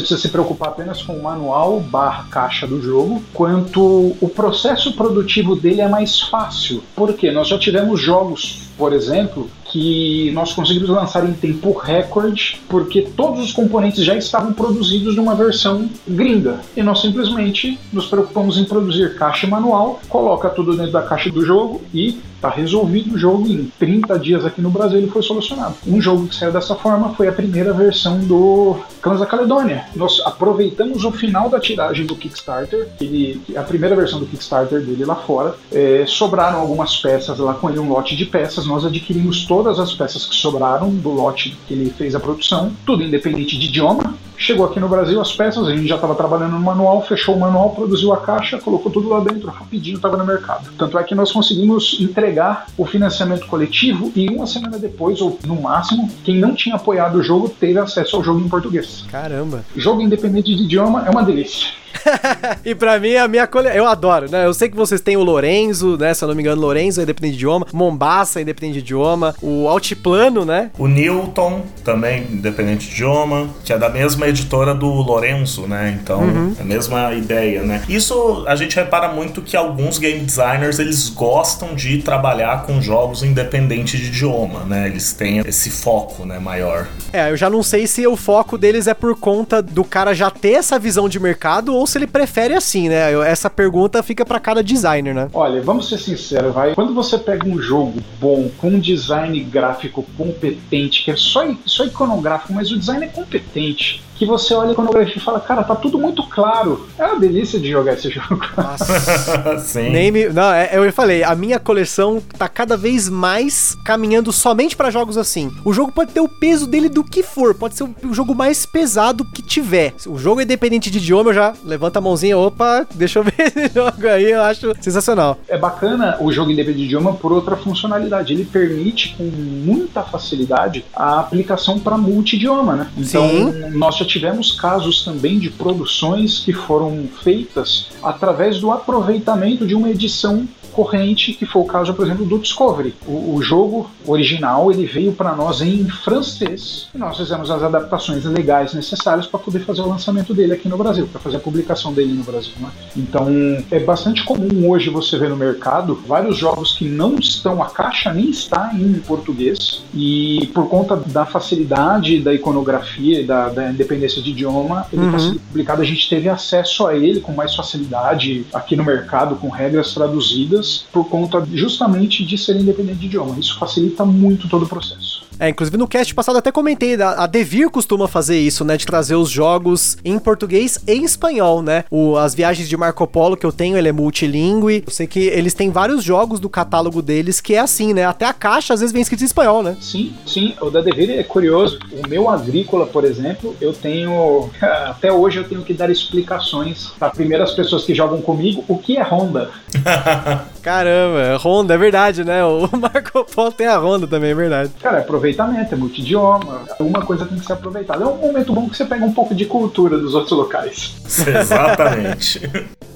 [0.00, 5.56] precisa se preocupar apenas com o manual barra caixa do jogo, quanto o processo produtivo
[5.56, 6.82] dele é mais fácil.
[6.94, 13.02] Porque nós já tivemos jogos, por exemplo, que nós conseguimos lançar em tempo recorde, porque
[13.02, 16.60] todos os componentes já estavam produzidos numa versão gringa.
[16.76, 21.44] E nós simplesmente nos preocupamos em produzir caixa manual, coloca tudo dentro da caixa do
[21.44, 25.74] jogo e Tá resolvido o jogo em 30 dias aqui no Brasil ele foi solucionado.
[25.86, 29.84] Um jogo que saiu dessa forma foi a primeira versão do Clãs da Caledônia.
[29.94, 35.04] Nós aproveitamos o final da tiragem do Kickstarter, ele, a primeira versão do Kickstarter dele
[35.04, 35.54] lá fora.
[35.72, 38.66] É, sobraram algumas peças lá com ele, um lote de peças.
[38.66, 43.02] Nós adquirimos todas as peças que sobraram do lote que ele fez a produção, tudo
[43.02, 44.14] independente de idioma.
[44.38, 47.40] Chegou aqui no Brasil as peças, a gente já estava trabalhando no manual, fechou o
[47.40, 50.70] manual, produziu a caixa, colocou tudo lá dentro, rapidinho estava no mercado.
[50.78, 55.60] Tanto é que nós conseguimos entregar o financiamento coletivo e uma semana depois, ou no
[55.60, 59.04] máximo, quem não tinha apoiado o jogo teve acesso ao jogo em português.
[59.10, 59.64] Caramba!
[59.76, 61.68] Jogo independente de idioma é uma delícia.
[62.64, 63.76] e pra mim, a minha coleção.
[63.76, 64.44] Eu adoro, né?
[64.46, 66.14] Eu sei que vocês têm o Lorenzo, né?
[66.14, 67.66] Se eu não me engano, Lorenzo é independente de idioma.
[67.72, 69.34] Mombasa é independente de idioma.
[69.42, 70.70] O Altiplano, né?
[70.78, 73.48] O Newton também independente de idioma.
[73.64, 75.98] Que é da mesma editora do Lorenzo, né?
[76.00, 76.54] Então, uhum.
[76.58, 77.82] é a mesma ideia, né?
[77.88, 83.22] Isso a gente repara muito que alguns game designers eles gostam de trabalhar com jogos
[83.22, 84.86] independentes de idioma, né?
[84.86, 86.38] Eles têm esse foco, né?
[86.38, 86.88] Maior.
[87.12, 90.30] É, eu já não sei se o foco deles é por conta do cara já
[90.30, 93.12] ter essa visão de mercado ou se ele prefere assim, né?
[93.26, 95.28] Essa pergunta fica para cada designer, né?
[95.32, 96.74] Olha, vamos ser sinceros, vai.
[96.74, 101.84] Quando você pega um jogo bom, com um design gráfico competente, que é só, só
[101.84, 105.76] iconográfico, mas o design é competente, que você olha a iconografia e fala, cara, tá
[105.76, 106.86] tudo muito claro.
[106.98, 108.40] É uma delícia de jogar esse jogo.
[108.56, 109.58] Nossa.
[109.60, 109.90] Sim.
[109.90, 110.28] Nem me...
[110.28, 115.16] Não, é, eu falei, a minha coleção tá cada vez mais caminhando somente pra jogos
[115.16, 115.52] assim.
[115.64, 118.66] O jogo pode ter o peso dele do que for, pode ser o jogo mais
[118.66, 119.94] pesado que tiver.
[120.06, 123.34] O jogo é independente de idioma, eu já levanta a mãozinha, opa, deixa eu ver
[123.38, 125.38] esse jogo aí, eu acho sensacional.
[125.46, 128.32] É bacana o jogo independente de idioma por outra funcionalidade.
[128.32, 132.90] Ele permite com muita facilidade a aplicação para multi-idioma, né?
[132.96, 133.70] Então, Sim.
[133.70, 139.90] nós já tivemos casos também de produções que foram feitas através do aproveitamento de uma
[139.90, 142.94] edição corrente, que foi o caso, por exemplo, do Discovery.
[143.04, 148.24] O, o jogo original ele veio para nós em francês e nós fizemos as adaptações
[148.24, 151.92] legais necessárias para poder fazer o lançamento dele aqui no Brasil, para fazer a publicação
[151.92, 152.52] dele no Brasil.
[152.60, 152.68] Né?
[152.96, 153.26] Então
[153.72, 158.12] é bastante comum hoje você ver no mercado vários jogos que não estão, a caixa
[158.12, 164.22] nem está em português e por conta da facilidade da iconografia e da, da independência
[164.22, 165.24] de idioma, ele está Uhum.
[165.24, 165.82] sendo publicado.
[165.82, 170.67] A gente teve acesso a ele com mais facilidade aqui no mercado, com regras traduzidas,
[170.92, 173.38] por conta justamente de ser independente de idioma.
[173.38, 175.26] Isso facilita muito todo o processo.
[175.38, 178.86] É, inclusive no cast passado até comentei, a a Devir costuma fazer isso, né, de
[178.86, 181.84] trazer os jogos em português e em espanhol, né?
[181.90, 184.84] O, as viagens de Marco Polo que eu tenho, ele é multilingüe.
[184.86, 188.04] Eu sei que eles têm vários jogos do catálogo deles que é assim, né?
[188.04, 189.76] Até a caixa às vezes vem escrito em espanhol, né?
[189.80, 191.78] Sim, sim, o da Devir é curioso.
[191.92, 194.50] O meu agrícola, por exemplo, eu tenho.
[194.60, 198.96] Até hoje eu tenho que dar explicações para primeiras pessoas que jogam comigo o que
[198.96, 199.50] é Honda.
[200.62, 202.44] Caramba, Honda, é verdade, né?
[202.44, 204.70] O Marco Polo tem a Honda também, é verdade.
[204.80, 206.62] Cara, é aproveitamento, é multidioma.
[206.80, 208.04] Uma coisa tem que ser aproveitada.
[208.04, 210.96] É um momento bom que você pega um pouco de cultura dos outros locais.
[211.26, 212.40] Exatamente.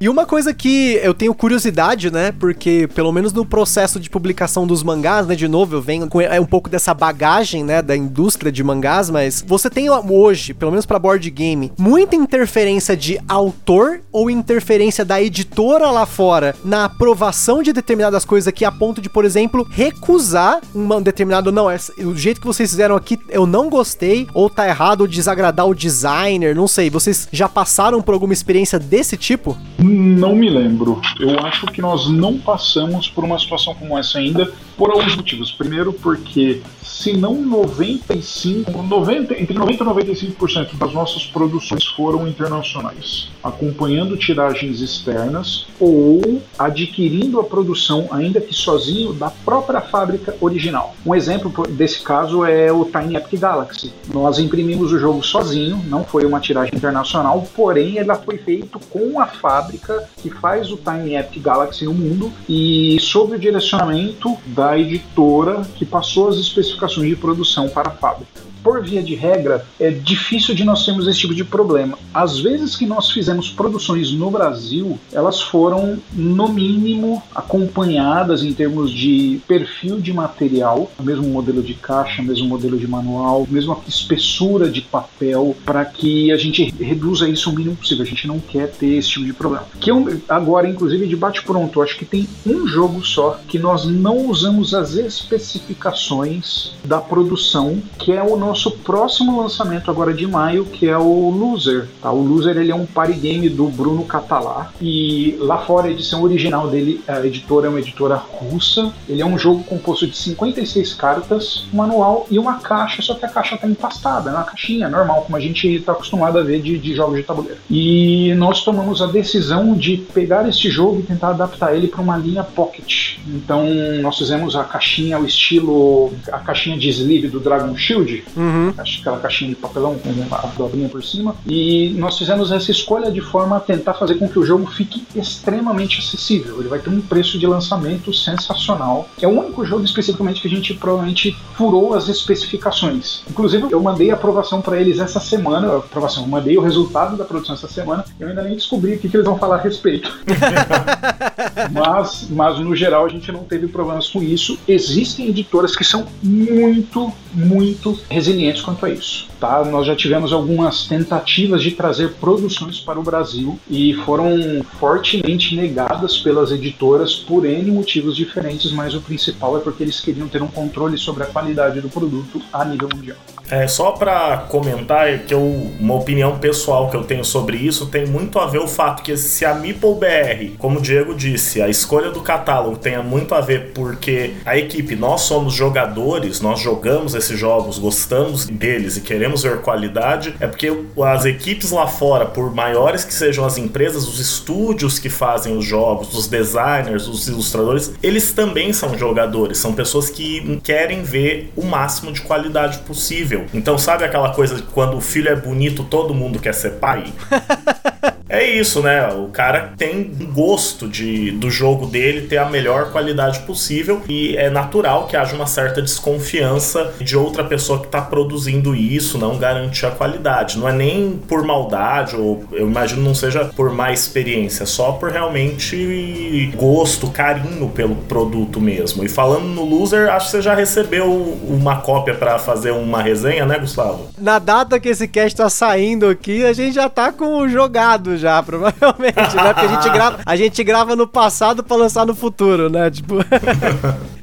[0.00, 2.32] E uma coisa que eu tenho curiosidade, né?
[2.32, 5.34] Porque pelo menos no processo de publicação dos mangás, né?
[5.34, 7.80] De novo, eu venho com é um pouco dessa bagagem, né?
[7.80, 12.96] Da indústria de mangás, mas você tem hoje, pelo menos pra board game, muita interferência
[12.96, 18.72] de autor ou interferência da editora lá fora na aprovação de determinadas coisas aqui a
[18.72, 21.50] ponto de, por exemplo, recusar um determinado.
[21.52, 25.06] Não, essa- o jeito que vocês fizeram aqui eu não gostei, ou tá errado, ou
[25.06, 26.90] desagradar o designer, não sei.
[26.90, 29.56] Vocês já passaram por alguma experiência desse tipo?
[29.84, 31.00] Não me lembro.
[31.20, 35.52] Eu acho que nós não passamos por uma situação como essa ainda, por alguns motivos.
[35.52, 43.30] Primeiro, porque se não 95, 90, entre 90 e 95% das nossas produções foram internacionais,
[43.42, 50.94] acompanhando tiragens externas ou adquirindo a produção, ainda que sozinho, da própria fábrica original.
[51.04, 53.92] Um exemplo desse caso é o Tiny Epic Galaxy.
[54.12, 59.20] Nós imprimimos o jogo sozinho, não foi uma tiragem internacional, porém ela foi feito com
[59.20, 64.63] a fábrica que faz o Tiny Epic Galaxy no mundo e sob o direcionamento da
[64.78, 69.90] editora que passou as especificações de produção para a fábrica por via de regra, é
[69.90, 71.98] difícil de nós termos esse tipo de problema.
[72.12, 78.90] Às vezes que nós fizemos produções no Brasil, elas foram, no mínimo, acompanhadas em termos
[78.90, 84.80] de perfil de material, mesmo modelo de caixa, mesmo modelo de manual, mesma espessura de
[84.80, 88.02] papel, para que a gente reduza isso o mínimo possível.
[88.02, 89.66] A gente não quer ter esse tipo de problema.
[89.78, 94.26] Que eu, agora, inclusive, de bate-pronto, acho que tem um jogo só que nós não
[94.26, 98.53] usamos as especificações da produção, que é o nosso
[98.84, 101.88] próximo lançamento agora de maio, que é o Loser.
[102.00, 102.10] Tá?
[102.10, 106.22] O Loser ele é um party game do Bruno Catalá e lá fora a edição
[106.22, 108.92] original dele, a editora é uma editora russa.
[109.08, 113.24] Ele é um jogo composto de 56 cartas, um manual e uma caixa, só que
[113.24, 116.60] a caixa está empastada, é uma caixinha normal, como a gente está acostumado a ver
[116.60, 117.58] de, de jogos de tabuleiro.
[117.70, 122.16] E nós tomamos a decisão de pegar esse jogo e tentar adaptar ele para uma
[122.16, 123.18] linha pocket.
[123.26, 123.64] Então
[124.00, 128.74] nós fizemos a caixinha, o estilo, a caixinha de sleeve do Dragon Shield, Uhum.
[129.00, 131.34] aquela caixinha de papelão com uma dobrinha por cima.
[131.46, 135.02] E nós fizemos essa escolha de forma a tentar fazer com que o jogo fique
[135.14, 136.60] extremamente acessível.
[136.60, 139.08] Ele vai ter um preço de lançamento sensacional.
[139.20, 143.22] É o único jogo especificamente que a gente provavelmente furou as especificações.
[143.28, 145.78] Inclusive, eu mandei a aprovação para eles essa semana.
[145.78, 148.04] Aprovação, eu mandei o resultado da produção essa semana.
[148.20, 150.12] Eu ainda nem descobri o que, que eles vão falar a respeito.
[151.72, 154.58] mas, mas no geral a gente não teve problemas com isso.
[154.68, 159.28] Existem editoras que são muito, muito resilientes quanto a isso.
[159.38, 159.64] Tá?
[159.64, 166.18] Nós já tivemos algumas tentativas de trazer produções para o Brasil e foram fortemente negadas
[166.18, 170.48] pelas editoras por N motivos diferentes, mas o principal é porque eles queriam ter um
[170.48, 173.18] controle sobre a qualidade do produto a nível mundial.
[173.50, 178.06] É, só para comentar que eu, uma opinião pessoal que eu tenho sobre isso tem
[178.06, 181.68] muito a ver o fato que se a Meeple BR, como o Diego disse, a
[181.68, 187.14] escolha do catálogo tenha muito a ver porque a equipe, nós somos jogadores, nós jogamos
[187.14, 192.54] esses jogos, gostamos deles e queremos ver qualidade, é porque as equipes lá fora, por
[192.54, 197.92] maiores que sejam as empresas, os estúdios que fazem os jogos, os designers, os ilustradores,
[198.02, 203.33] eles também são jogadores, são pessoas que querem ver o máximo de qualidade possível.
[203.52, 207.04] Então, sabe aquela coisa de quando o filho é bonito, todo mundo quer ser pai?
[208.28, 209.08] é isso, né?
[209.08, 214.50] O cara tem gosto de, do jogo dele ter a melhor qualidade possível e é
[214.50, 219.86] natural que haja uma certa desconfiança de outra pessoa que está produzindo isso não garantir
[219.86, 220.58] a qualidade.
[220.58, 225.10] Não é nem por maldade ou eu imagino não seja por má experiência, só por
[225.10, 229.04] realmente gosto, carinho pelo produto mesmo.
[229.04, 231.10] E falando no loser, acho que você já recebeu
[231.46, 234.08] uma cópia para fazer uma resenha, né, Gustavo?
[234.18, 238.16] Na data que esse cast tá saindo aqui, a gente já tá com o jogado
[238.16, 239.52] já, provavelmente, né?
[239.52, 242.90] Porque a gente grava, a gente grava no passado para lançar no futuro, né?
[242.90, 243.14] Tipo.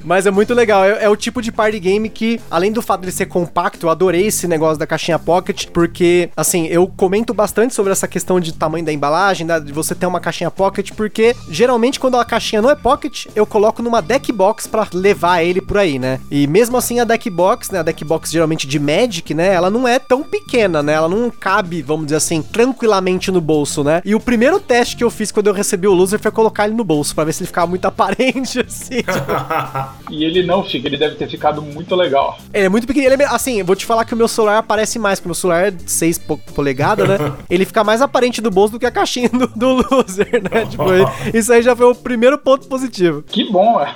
[0.04, 0.84] Mas é muito legal.
[0.84, 3.90] É, é, o tipo de party game que, além do fato de ser compacto, eu
[3.90, 8.52] adorei esse negócio da caixinha pocket, porque, assim, eu comento bastante sobre essa questão de
[8.52, 12.70] tamanho da embalagem, de você ter uma caixinha pocket, porque geralmente quando a caixinha não
[12.70, 16.20] é pocket, eu coloco numa deck box para levar ele por aí, né?
[16.30, 19.70] E mesmo assim a deck box, né, a deck box geralmente de Magic, né, ela
[19.70, 20.92] não é tão pequena, né?
[20.92, 24.02] Ela não cabe, vamos dizer assim, tranquilamente no bolso, né?
[24.04, 26.74] E o primeiro teste que eu fiz quando eu recebi o loser foi colocar ele
[26.74, 28.96] no bolso para ver se ele ficava muito aparente assim.
[28.96, 30.10] Tipo...
[30.10, 32.38] e ele não fica, ele deve ter ficado muito legal.
[32.52, 34.58] Ele é muito pequeno, ele é, assim, eu vou te falar que o meu celular
[34.58, 36.20] aparece mais, porque o meu celular é de 6
[36.54, 37.32] polegadas, né?
[37.48, 40.66] ele fica mais aparente do bolso do que a caixinha do, do loser, né?
[40.68, 40.84] tipo,
[41.32, 43.22] isso aí já foi o primeiro ponto positivo.
[43.22, 43.94] Que bom, é.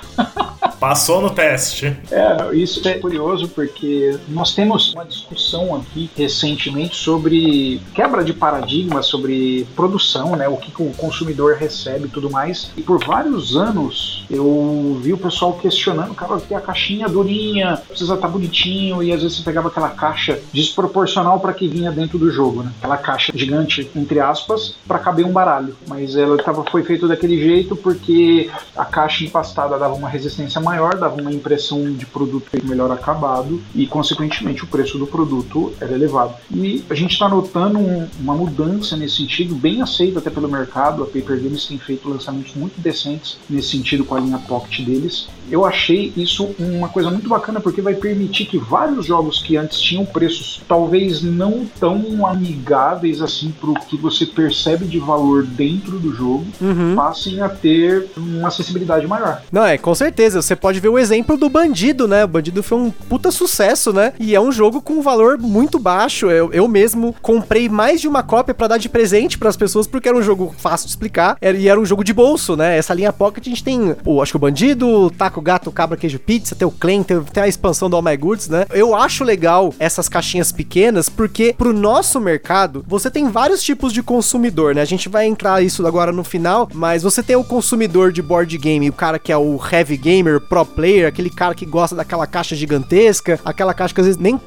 [0.79, 1.95] Passou no teste.
[2.11, 9.01] É, isso é curioso porque nós temos uma discussão aqui recentemente sobre quebra de paradigma
[9.01, 10.47] sobre produção, né?
[10.47, 12.71] O que, o consumidor recebe e tudo mais.
[12.77, 18.13] E por vários anos eu vi o pessoal questionando, cara, que a caixinha durinha, precisa
[18.15, 22.17] estar tá bonitinho, e às vezes você pegava aquela caixa desproporcional para que vinha dentro
[22.17, 22.71] do jogo, né?
[22.79, 25.75] Aquela caixa gigante, entre aspas, para caber um baralho.
[25.87, 30.95] Mas ela tava, foi feito daquele jeito porque a caixa empastada dava uma resistência maior,
[30.95, 36.35] dava uma impressão de produto melhor acabado e, consequentemente, o preço do produto era elevado.
[36.51, 41.01] E a gente está notando um, uma mudança nesse sentido, bem aceita até pelo mercado.
[41.01, 45.27] A Paper Games tem feito lançamentos muito decentes nesse sentido com a linha Pocket deles
[45.49, 49.79] eu achei isso uma coisa muito bacana porque vai permitir que vários jogos que antes
[49.79, 55.99] tinham preços talvez não tão amigáveis assim para o que você percebe de valor dentro
[55.99, 56.95] do jogo uhum.
[56.95, 59.41] passem a ter uma acessibilidade maior.
[59.51, 60.41] Não, é, com certeza.
[60.41, 62.25] Você pode ver o exemplo do Bandido, né?
[62.25, 64.13] O Bandido foi um puta sucesso, né?
[64.19, 66.29] E é um jogo com um valor muito baixo.
[66.29, 69.87] Eu, eu mesmo comprei mais de uma cópia para dar de presente para as pessoas
[69.87, 72.77] porque era um jogo fácil de explicar e era um jogo de bolso, né?
[72.77, 76.19] Essa linha Pocket a gente tem, o, acho que o Bandido, Taco Gato, Cabra, Queijo,
[76.19, 78.65] Pizza, tem o Clem, tem, tem a expansão do All My Goods, né?
[78.71, 84.03] Eu acho legal essas caixinhas pequenas, porque pro nosso mercado, você tem vários tipos de
[84.03, 84.81] consumidor, né?
[84.81, 88.57] A gente vai entrar isso agora no final, mas você tem o consumidor de board
[88.57, 92.27] game, o cara que é o heavy gamer, pro player, aquele cara que gosta daquela
[92.27, 94.37] caixa gigantesca, aquela caixa que às vezes nem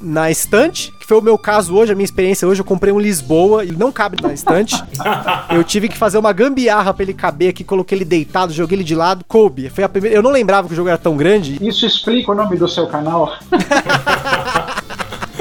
[0.00, 2.98] na estante, que foi o meu caso hoje, a minha experiência hoje, eu comprei um
[2.98, 4.74] Lisboa, ele não cabe na estante.
[5.50, 8.84] eu tive que fazer uma gambiarra pra ele caber aqui, coloquei ele deitado, joguei ele
[8.84, 9.70] de lado, coube.
[9.70, 11.58] Foi a primeira, eu não lembrava que o jogo era tão grande.
[11.60, 13.36] Isso explica o nome do seu canal.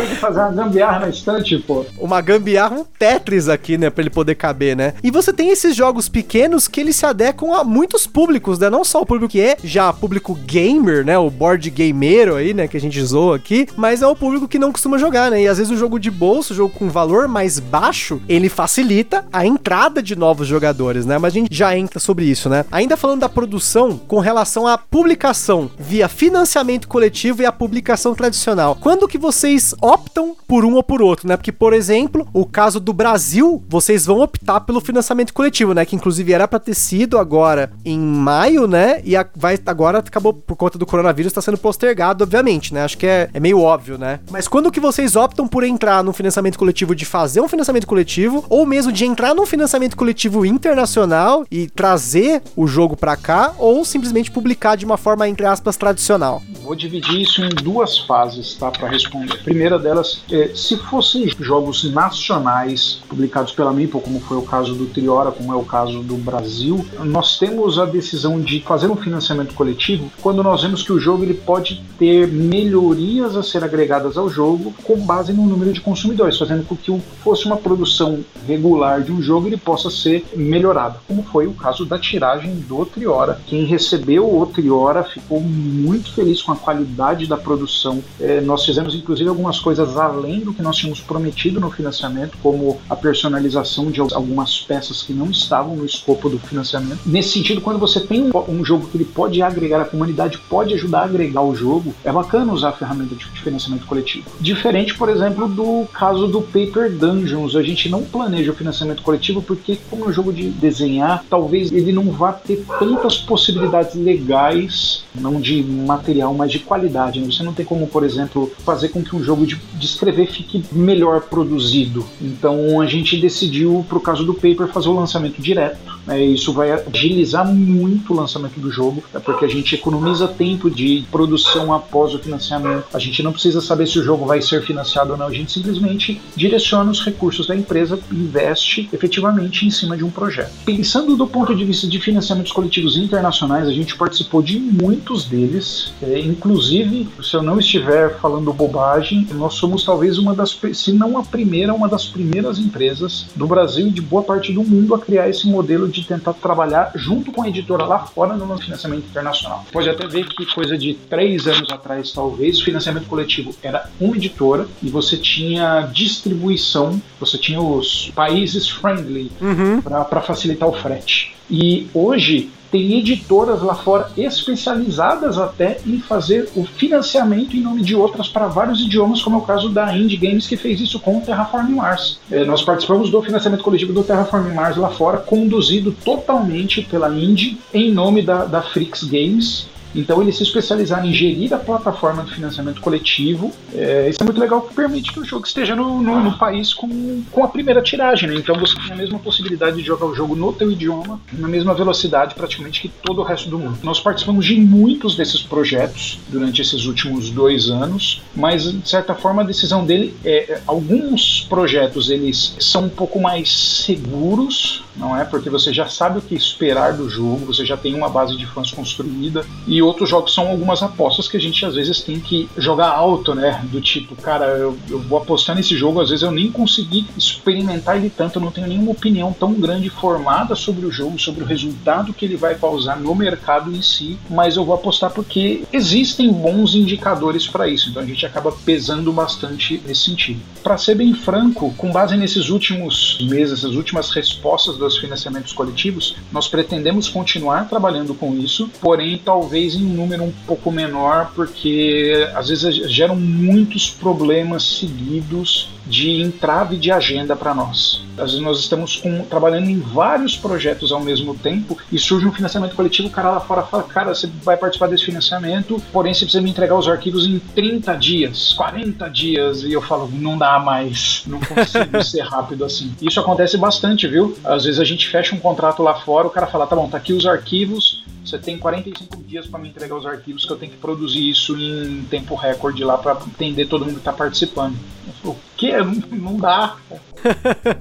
[0.02, 1.86] Tem que fazer uma gambiarra na estante, pô.
[2.00, 3.92] Uma gambiarra, um Tetris aqui, né?
[3.92, 4.96] Pra ele poder caber, né?
[5.04, 8.68] E você tem esses jogos pequenos que eles se adequam a muitos públicos, né?
[8.68, 11.20] Não só o público que é já público gamer, né?
[11.20, 12.68] O board gameiro aí, né?
[12.68, 15.44] Que a gente zoa aqui, mas é o público que não costuma jogar, né?
[15.44, 19.24] E às vezes o jogo de bolso, o jogo com valor mais baixo, ele facilita
[19.32, 21.20] a entrada de novos jogadores, né?
[21.20, 22.66] Mas a gente já entra sobre isso, né?
[22.72, 28.76] Ainda falando da produção com relação à publicação via financiamento coletivo e a publicação tradicional.
[28.82, 31.36] Quando que vocês optam por um ou por outro, né?
[31.36, 35.86] Porque, por exemplo, o caso do Brasil, vocês vão optar pelo financiamento coletivo, né?
[35.86, 39.02] Que inclusive era para ter sido agora em maio, né?
[39.04, 42.84] E a, vai agora acabou por conta do coronavírus está sendo postergado, obviamente, né?
[42.84, 44.20] Acho que é, é meio óbvio, né?
[44.30, 48.46] Mas quando que vocês optam por entrar no financiamento coletivo de fazer um financiamento coletivo
[48.50, 53.84] ou mesmo de entrar num financiamento coletivo internacional e trazer o jogo para cá ou
[53.84, 56.42] simplesmente publicar de uma forma entre aspas tradicional?
[56.64, 59.42] Vou dividir isso em duas fases, tá, para responder.
[59.44, 64.86] Primeira delas é, se fossem jogos nacionais publicados pela Meeple, como foi o caso do
[64.86, 69.54] Triora, como é o caso do Brasil, nós temos a decisão de fazer um financiamento
[69.54, 74.30] coletivo quando nós vemos que o jogo ele pode ter melhorias a ser agregadas ao
[74.30, 79.12] jogo com base no número de consumidores, fazendo com que fosse uma produção regular de
[79.12, 83.40] um jogo ele possa ser melhorado, como foi o caso da tiragem do Triora.
[83.46, 88.04] Quem recebeu o Triora ficou muito feliz com a qualidade da produção.
[88.20, 92.80] É, nós fizemos inclusive algumas coisas além do que nós tínhamos prometido no financiamento, como
[92.90, 97.00] a personalização de algumas peças que não estavam no escopo do financiamento.
[97.06, 101.02] Nesse sentido, quando você tem um jogo que ele pode agregar a comunidade, pode ajudar
[101.02, 104.26] a agregar o jogo, é bacana usar a ferramenta de financiamento coletivo.
[104.40, 109.42] Diferente, por exemplo, do caso do Paper Dungeons, a gente não planeja o financiamento coletivo
[109.42, 115.04] porque, como é um jogo de desenhar, talvez ele não vá ter tantas possibilidades legais,
[115.14, 117.20] não de material, mas de qualidade.
[117.20, 117.28] Né?
[117.32, 120.64] Você não tem como, por exemplo, fazer com que um jogo de, de escrever fique
[120.72, 122.06] melhor produzido.
[122.22, 125.80] Então a gente decidiu, para o caso do Paper, fazer o lançamento direto.
[126.06, 126.24] Né?
[126.24, 129.20] Isso vai agilizar muito o lançamento do jogo, né?
[129.20, 132.86] porque a gente economiza tempo de produção após o financiamento.
[132.94, 135.52] A gente não precisa saber se o jogo vai ser financiado ou não, a gente
[135.52, 140.52] simplesmente direciona os recursos da empresa investe efetivamente em cima de um projeto.
[140.66, 145.94] Pensando do ponto de vista de financiamentos coletivos internacionais, a gente participou de muitos deles,
[146.02, 151.18] é, inclusive, se eu não estiver falando bobagem, nós somos talvez uma das, se não
[151.18, 155.00] a primeira, uma das primeiras empresas do Brasil e de boa parte do mundo a
[155.00, 159.66] criar esse modelo de tentar trabalhar junto com a editora lá fora no financiamento internacional.
[159.72, 164.16] Pode até ver que coisa de três anos atrás, talvez, o financiamento coletivo era uma
[164.16, 169.82] editora e você tinha distribuição, você tinha os países friendly uhum.
[169.82, 171.36] para facilitar o frete.
[171.50, 177.96] E hoje tem editoras lá fora especializadas até em fazer o financiamento em nome de
[177.96, 181.18] outras para vários idiomas, como é o caso da Indie Games, que fez isso com
[181.18, 182.20] o Terraform Mars.
[182.32, 187.58] É, nós participamos do financiamento coletivo do Terraform Mars lá fora, conduzido totalmente pela Indie,
[187.74, 192.34] em nome da, da Frix Games, então eles se especializaram em gerir a plataforma de
[192.34, 193.52] financiamento coletivo.
[193.74, 196.74] É, isso é muito legal porque permite que o jogo esteja no, no, no, país
[196.74, 198.30] com, com a primeira tiragem.
[198.30, 198.36] Né?
[198.36, 201.74] Então você tem a mesma possibilidade de jogar o jogo no teu idioma, na mesma
[201.74, 203.78] velocidade praticamente que todo o resto do mundo.
[203.84, 209.42] Nós participamos de muitos desses projetos durante esses últimos dois anos, mas de certa forma
[209.42, 213.52] a decisão dele é, é alguns projetos eles são um pouco mais
[213.86, 215.26] seguros, não é?
[215.26, 218.46] Porque você já sabe o que esperar do jogo, você já tem uma base de
[218.46, 222.50] fãs construída e outros jogos são algumas apostas que a gente às vezes tem que
[222.58, 223.62] jogar alto, né?
[223.72, 227.98] Do tipo, cara, eu, eu vou apostar nesse jogo, às vezes eu nem consegui experimentar
[227.98, 231.46] ele tanto, eu não tenho nenhuma opinião tão grande formada sobre o jogo, sobre o
[231.46, 236.32] resultado que ele vai causar no mercado em si, mas eu vou apostar porque existem
[236.32, 240.40] bons indicadores para isso, então a gente acaba pesando bastante nesse sentido.
[240.64, 246.16] Para ser bem franco, com base nesses últimos meses, essas últimas respostas dos financiamentos coletivos,
[246.32, 251.32] nós pretendemos continuar trabalhando com isso, porém talvez talvez em um número um pouco menor,
[251.36, 258.04] porque às vezes geram muitos problemas seguidos de entrave de agenda para nós.
[258.18, 262.32] Às vezes nós estamos com, trabalhando em vários projetos ao mesmo tempo e surge um
[262.32, 266.26] financiamento coletivo, o cara lá fora fala, cara, você vai participar desse financiamento, porém você
[266.26, 270.60] precisa me entregar os arquivos em 30 dias, 40 dias, e eu falo, não dá
[270.60, 272.94] mais, não consigo ser rápido assim.
[273.02, 274.38] Isso acontece bastante, viu?
[274.44, 276.98] Às vezes a gente fecha um contrato lá fora, o cara fala, tá bom, tá
[276.98, 280.72] aqui os arquivos, você tem 45 dias para me entregar os arquivos que eu tenho
[280.72, 284.76] que produzir isso em tempo recorde lá para entender todo mundo que está participando.
[285.24, 285.72] O que?
[286.18, 286.76] Não dá.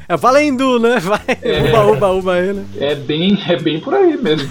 [0.06, 1.00] é valendo, né?
[1.00, 2.64] Vai, é, uba, uba, uba aí, né?
[2.78, 4.50] É bem, é bem por aí mesmo.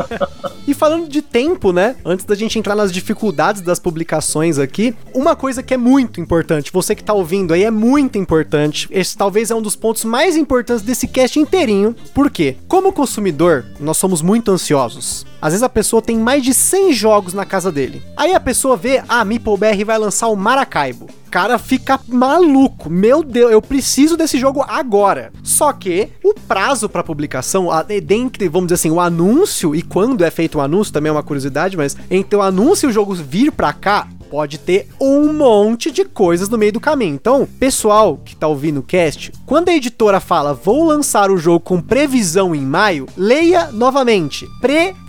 [0.66, 1.96] e falando de tempo, né?
[2.04, 6.72] Antes da gente entrar nas dificuldades das publicações aqui, uma coisa que é muito importante,
[6.72, 8.88] você que tá ouvindo aí é muito importante.
[8.90, 11.94] Esse talvez é um dos pontos mais importantes desse cast inteirinho.
[12.14, 12.56] Por quê?
[12.66, 15.26] Como consumidor, nós somos muito ansiosos.
[15.44, 18.02] Às vezes a pessoa tem mais de 100 jogos na casa dele.
[18.16, 22.88] Aí a pessoa vê, ah, MeepleBR vai lançar o Maracaibo cara fica maluco.
[22.88, 25.32] Meu Deus, eu preciso desse jogo agora.
[25.42, 27.70] Só que o prazo para publicação,
[28.06, 31.24] dentre, vamos dizer assim, o anúncio e quando é feito o anúncio, também é uma
[31.24, 35.90] curiosidade, mas entre o anúncio e o jogo vir pra cá, pode ter um monte
[35.90, 37.14] de coisas no meio do caminho.
[37.14, 41.60] Então, pessoal que tá ouvindo o cast, quando a editora fala vou lançar o jogo
[41.60, 44.46] com previsão em maio, leia novamente.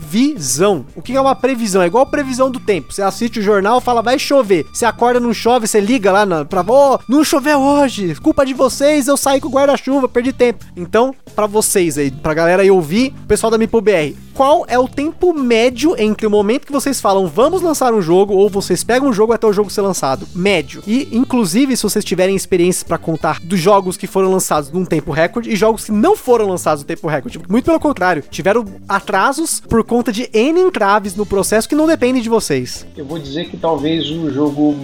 [0.06, 0.86] Previsão.
[0.95, 1.82] O que é uma previsão?
[1.82, 2.93] É igual previsão do tempo.
[2.93, 4.66] Você assiste o jornal, fala vai chover.
[4.72, 8.16] Você acorda, não chove, você liga lá na, pra oh, não choveu hoje.
[8.16, 10.64] Culpa de vocês, eu saí com o guarda-chuva, perdi tempo.
[10.76, 15.34] Então, para vocês aí, pra galera aí ouvir, pessoal da MipoBR, qual é o tempo
[15.34, 19.14] médio entre o momento que vocês falam vamos lançar um jogo ou vocês pegam um
[19.14, 20.28] jogo até o jogo ser lançado.
[20.36, 20.84] Médio.
[20.86, 25.12] E, inclusive, se vocês tiverem experiências para contar dos jogos que foram lançados num tempo
[25.12, 27.39] recorde e jogos que não foram lançados no tempo recorde.
[27.49, 32.22] Muito pelo contrário, tiveram atrasos por conta de N entraves no processo que não dependem
[32.22, 32.86] de vocês.
[32.96, 34.78] Eu vou dizer que talvez o jogo,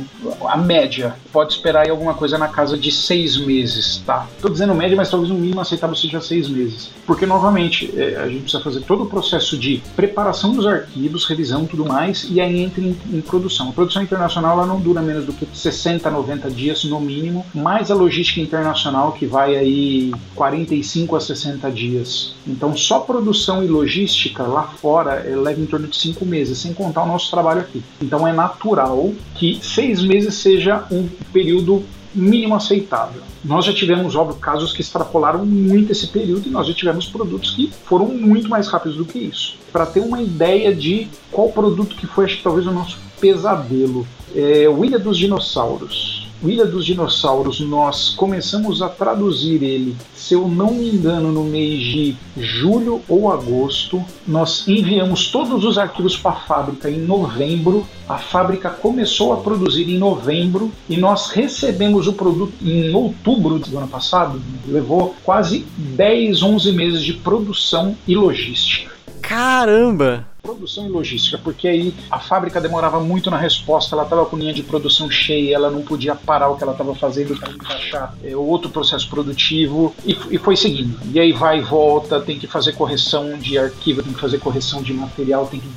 [0.46, 4.28] a média, pode esperar aí alguma coisa na casa de seis meses, tá?
[4.42, 6.90] Tô dizendo média, mas talvez o mínimo aceitável seja seis meses.
[7.06, 11.66] Porque, novamente, é, a gente precisa fazer todo o processo de preparação dos arquivos, revisão
[11.66, 13.70] tudo mais, e aí entra em, em produção.
[13.70, 17.90] A produção internacional ela não dura menos do que 60, 90 dias no mínimo, mais
[17.90, 22.36] a logística internacional que vai aí 45 a 60 dias.
[22.46, 26.74] Então, só produção e logística lá fora é, leva em torno de cinco meses, sem
[26.74, 27.84] contar o nosso trabalho aqui.
[28.02, 31.84] Então, é natural que seis meses seja um período
[32.14, 33.22] mínimo aceitável.
[33.44, 37.52] Nós já tivemos, óbvio, casos que extrapolaram muito esse período e nós já tivemos produtos
[37.52, 39.56] que foram muito mais rápidos do que isso.
[39.72, 44.06] Para ter uma ideia de qual produto que foi, acho que talvez o nosso pesadelo,
[44.36, 46.21] é o Ilha dos Dinossauros.
[46.44, 51.44] O Ilha dos Dinossauros, nós começamos a traduzir ele, se eu não me engano, no
[51.44, 54.04] mês de julho ou agosto.
[54.28, 57.86] Nós enviamos todos os arquivos para a fábrica em novembro.
[58.10, 63.78] A fábrica começou a produzir em novembro e nós recebemos o produto em outubro do
[63.78, 64.42] ano passado.
[64.68, 68.90] Levou quase 10, 11 meses de produção e logística.
[69.22, 70.31] Caramba!
[70.42, 74.54] Produção e logística, porque aí a fábrica demorava muito na resposta, ela estava com linha
[74.54, 78.36] de produção cheia, ela não podia parar o que ela estava fazendo para encaixar é,
[78.36, 80.98] outro processo produtivo e, e, foi seguindo.
[81.14, 84.82] E aí vai e volta, tem que fazer correção de arquivo, tem que fazer correção
[84.82, 85.68] de material, tem que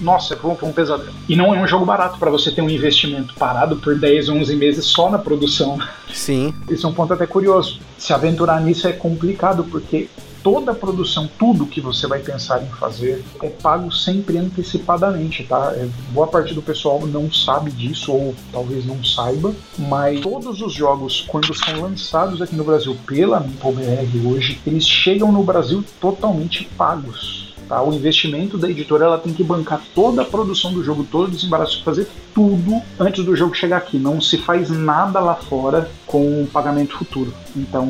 [0.00, 1.12] nossa, foi um, foi um pesadelo.
[1.28, 4.56] E não é um jogo barato para você ter um investimento parado por 10, 11
[4.56, 5.78] meses só na produção.
[6.12, 6.54] Sim.
[6.70, 7.78] Isso é um ponto até curioso.
[7.98, 10.08] Se aventurar nisso é complicado, porque
[10.44, 15.72] toda a produção, tudo que você vai pensar em fazer é pago sempre antecipadamente, tá?
[15.74, 20.74] É, boa parte do pessoal não sabe disso ou talvez não saiba, mas todos os
[20.74, 26.68] jogos, quando são lançados aqui no Brasil pela MipoBR hoje, eles chegam no Brasil totalmente
[26.76, 27.54] pagos.
[27.66, 27.82] Tá?
[27.82, 31.30] O investimento da editora ela tem que bancar toda a produção do jogo, todo o
[31.30, 33.98] desembaraço, fazer tudo antes do jogo chegar aqui.
[33.98, 37.34] Não se faz nada lá fora com pagamento futuro.
[37.56, 37.88] Então,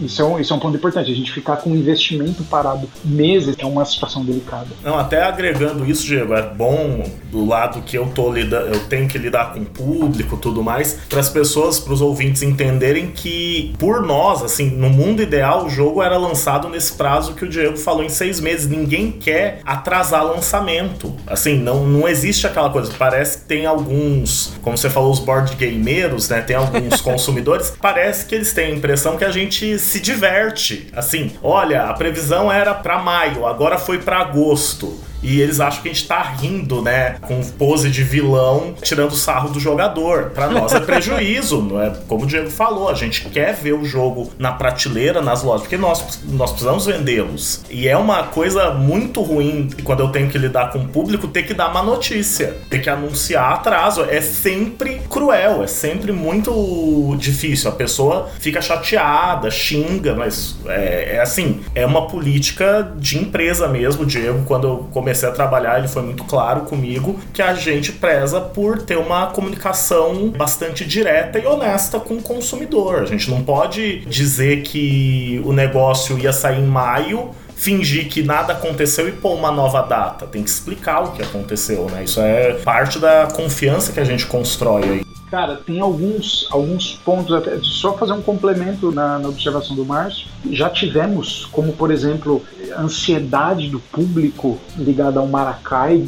[0.00, 1.08] isso é, um, isso é um ponto importante.
[1.12, 4.66] A gente ficar com o investimento parado meses é uma situação delicada.
[4.82, 9.06] Não, até agregando isso, Diego, é bom do lado que eu tô lidando, eu tenho
[9.06, 13.72] que lidar com o público tudo mais, para as pessoas, para os ouvintes entenderem que,
[13.78, 17.76] por nós, assim, no mundo ideal, o jogo era lançado nesse prazo que o Diego
[17.76, 18.68] falou em seis meses.
[18.68, 21.14] Ninguém quer atrasar lançamento.
[21.24, 22.92] Assim, não, não existe aquela coisa.
[22.98, 26.40] Parece que tem alguns, como você falou, os board gameiros, né?
[26.40, 27.43] Tem alguns consumidores,
[27.80, 30.88] parece que eles têm a impressão que a gente se diverte.
[30.94, 35.88] Assim, olha, a previsão era para maio, agora foi para agosto e eles acham que
[35.88, 37.16] a gente tá rindo, né?
[37.22, 40.30] Com pose de vilão, tirando sarro do jogador.
[40.34, 41.90] Para nós é prejuízo, não é?
[42.06, 45.78] Como o Diego falou, a gente quer ver o jogo na prateleira, nas lojas, porque
[45.78, 47.62] nós, nós precisamos vendê-los.
[47.70, 51.44] E é uma coisa muito ruim quando eu tenho que lidar com o público ter
[51.44, 54.04] que dar uma notícia, ter que anunciar atraso.
[54.04, 57.70] É sempre cruel, é sempre muito difícil.
[57.70, 64.04] A pessoa fica chateada, xinga, mas é, é assim, é uma política de empresa mesmo,
[64.04, 67.92] Diego, quando eu comecei comecei a trabalhar, ele foi muito claro comigo que a gente
[67.92, 73.02] preza por ter uma comunicação bastante direta e honesta com o consumidor.
[73.02, 78.52] A gente não pode dizer que o negócio ia sair em maio fingir que nada
[78.52, 80.26] aconteceu e pôr uma nova data.
[80.26, 82.04] Tem que explicar o que aconteceu, né?
[82.04, 85.04] Isso é parte da confiança que a gente constrói aí.
[85.30, 90.28] Cara, tem alguns, alguns pontos, até, só fazer um complemento na, na observação do Márcio.
[90.50, 92.42] Já tivemos, como por exemplo,
[92.78, 96.04] ansiedade do público ligada ao Maracai,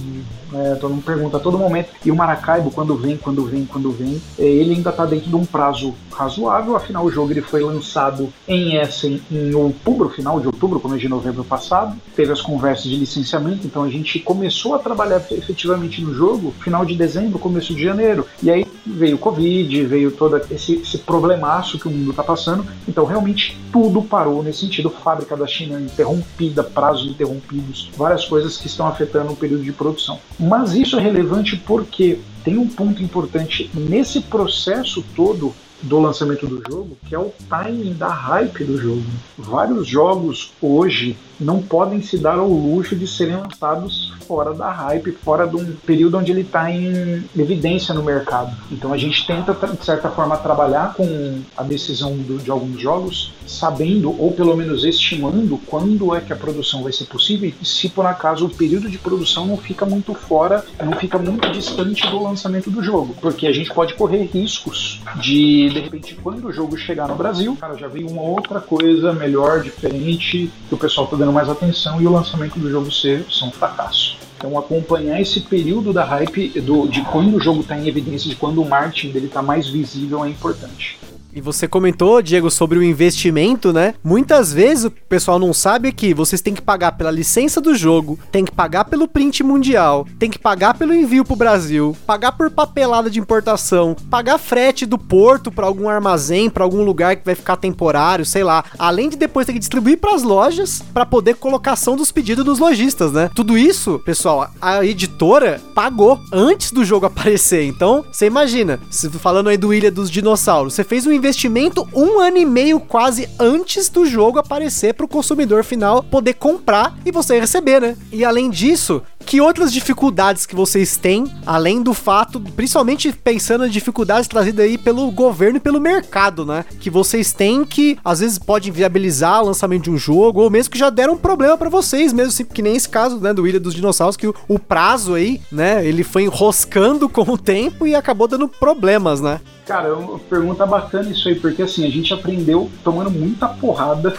[0.53, 1.91] é, todo mundo pergunta a todo momento.
[2.05, 5.37] E o Maracaibo, quando vem, quando vem, quando vem, é, ele ainda está dentro de
[5.37, 6.77] um prazo razoável.
[6.77, 11.09] Afinal, o jogo ele foi lançado em Essen em outubro, final de outubro, começo de
[11.09, 11.97] novembro passado.
[12.15, 16.85] Teve as conversas de licenciamento, então a gente começou a trabalhar efetivamente no jogo final
[16.85, 18.27] de dezembro, começo de janeiro.
[18.43, 22.65] E aí veio o Covid, veio todo esse, esse problemaço que o mundo está passando.
[22.89, 24.91] Então, realmente, tudo parou nesse sentido.
[24.91, 30.19] Fábrica da China interrompida, prazos interrompidos, várias coisas que estão afetando o período de produção.
[30.39, 35.53] Mas isso é relevante porque tem um ponto importante nesse processo todo
[35.83, 39.05] do lançamento do jogo, que é o timing da hype do jogo.
[39.39, 45.13] Vários jogos hoje não podem se dar ao luxo de serem lançados fora da hype,
[45.13, 48.57] fora de um período onde ele está em evidência no mercado.
[48.71, 53.33] Então a gente tenta, de certa forma, trabalhar com a decisão do, de alguns jogos,
[53.47, 57.89] sabendo ou pelo menos estimando quando é que a produção vai ser possível e se
[57.89, 62.23] por acaso o período de produção não fica muito fora, não fica muito distante do
[62.23, 66.77] lançamento do jogo, porque a gente pode correr riscos de de repente quando o jogo
[66.77, 71.17] chegar no Brasil, cara, já veio uma outra coisa melhor, diferente, que o pessoal está
[71.17, 74.17] dando mais atenção e o lançamento do jogo ser, ser um fracasso.
[74.37, 78.37] Então acompanhar esse período da hype do, de quando o jogo está em evidência, de
[78.37, 80.99] quando o marketing dele está mais visível é importante.
[81.37, 83.93] E você comentou, Diego, sobre o investimento, né?
[84.03, 88.19] Muitas vezes o pessoal não sabe que vocês têm que pagar pela licença do jogo,
[88.33, 92.51] tem que pagar pelo print mundial, tem que pagar pelo envio pro Brasil, pagar por
[92.51, 97.35] papelada de importação, pagar frete do porto para algum armazém, para algum lugar que vai
[97.35, 98.65] ficar temporário, sei lá.
[98.79, 102.59] Além de depois ter que distribuir para as lojas para poder colocação dos pedidos dos
[102.59, 103.31] lojistas, né?
[103.35, 107.67] Tudo isso, pessoal, a editora pagou antes do jogo aparecer.
[107.67, 108.81] Então, você imagina,
[109.21, 112.79] falando aí do Ilha dos Dinossauros, você fez um investimento investimento um ano e meio
[112.79, 117.97] quase antes do jogo aparecer para o consumidor final poder comprar e você receber, né?
[118.13, 123.73] E além disso, que outras dificuldades que vocês têm, além do fato, principalmente pensando nas
[123.73, 126.65] dificuldades trazidas aí pelo governo e pelo mercado, né?
[126.79, 130.71] Que vocês têm que às vezes pode viabilizar o lançamento de um jogo, ou mesmo
[130.71, 133.47] que já deram um problema para vocês, mesmo assim, que nem esse caso, né, do
[133.47, 137.87] Ilha dos Dinossauros, que o, o prazo aí, né, ele foi enroscando com o tempo
[137.87, 139.41] e acabou dando problemas, né?
[139.67, 144.15] Cara, uma pergunta bacana isso aí, porque assim, a gente aprendeu tomando muita porrada,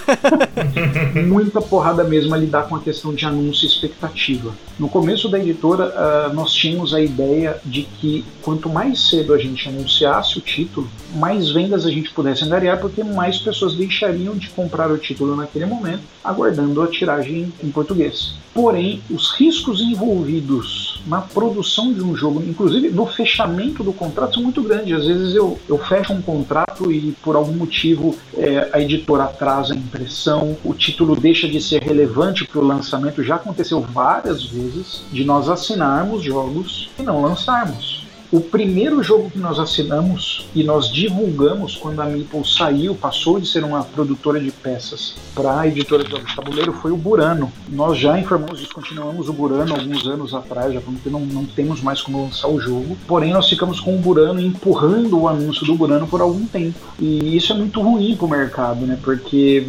[1.26, 4.54] muita porrada mesmo a lidar com a questão de anúncio e expectativa.
[4.78, 9.38] No começo da editora, uh, nós tínhamos a ideia de que quanto mais cedo a
[9.38, 14.50] gente anunciasse o título, mais vendas a gente pudesse angariar, porque mais pessoas deixariam de
[14.50, 18.34] comprar o título naquele momento, aguardando a tiragem em português.
[18.58, 24.42] Porém, os riscos envolvidos na produção de um jogo, inclusive no fechamento do contrato, são
[24.42, 24.98] muito grandes.
[24.98, 29.76] Às vezes eu, eu fecho um contrato e por algum motivo é, a editora atrasa
[29.76, 33.24] a impressão, o título deixa de ser relevante para o lançamento.
[33.24, 37.97] Já aconteceu várias vezes de nós assinarmos jogos e não lançarmos.
[38.30, 43.48] O primeiro jogo que nós assinamos e nós divulgamos quando a Meeple saiu, passou de
[43.48, 47.50] ser uma produtora de peças para a editora de jogos de tabuleiro, foi o Burano.
[47.70, 51.82] Nós já informamos, descontinuamos o Burano alguns anos atrás, já falamos que não, não temos
[51.82, 52.98] mais como lançar o jogo.
[53.08, 56.78] Porém, nós ficamos com o Burano empurrando o anúncio do Burano por algum tempo.
[57.00, 59.00] E isso é muito ruim para o mercado, né?
[59.02, 59.66] Porque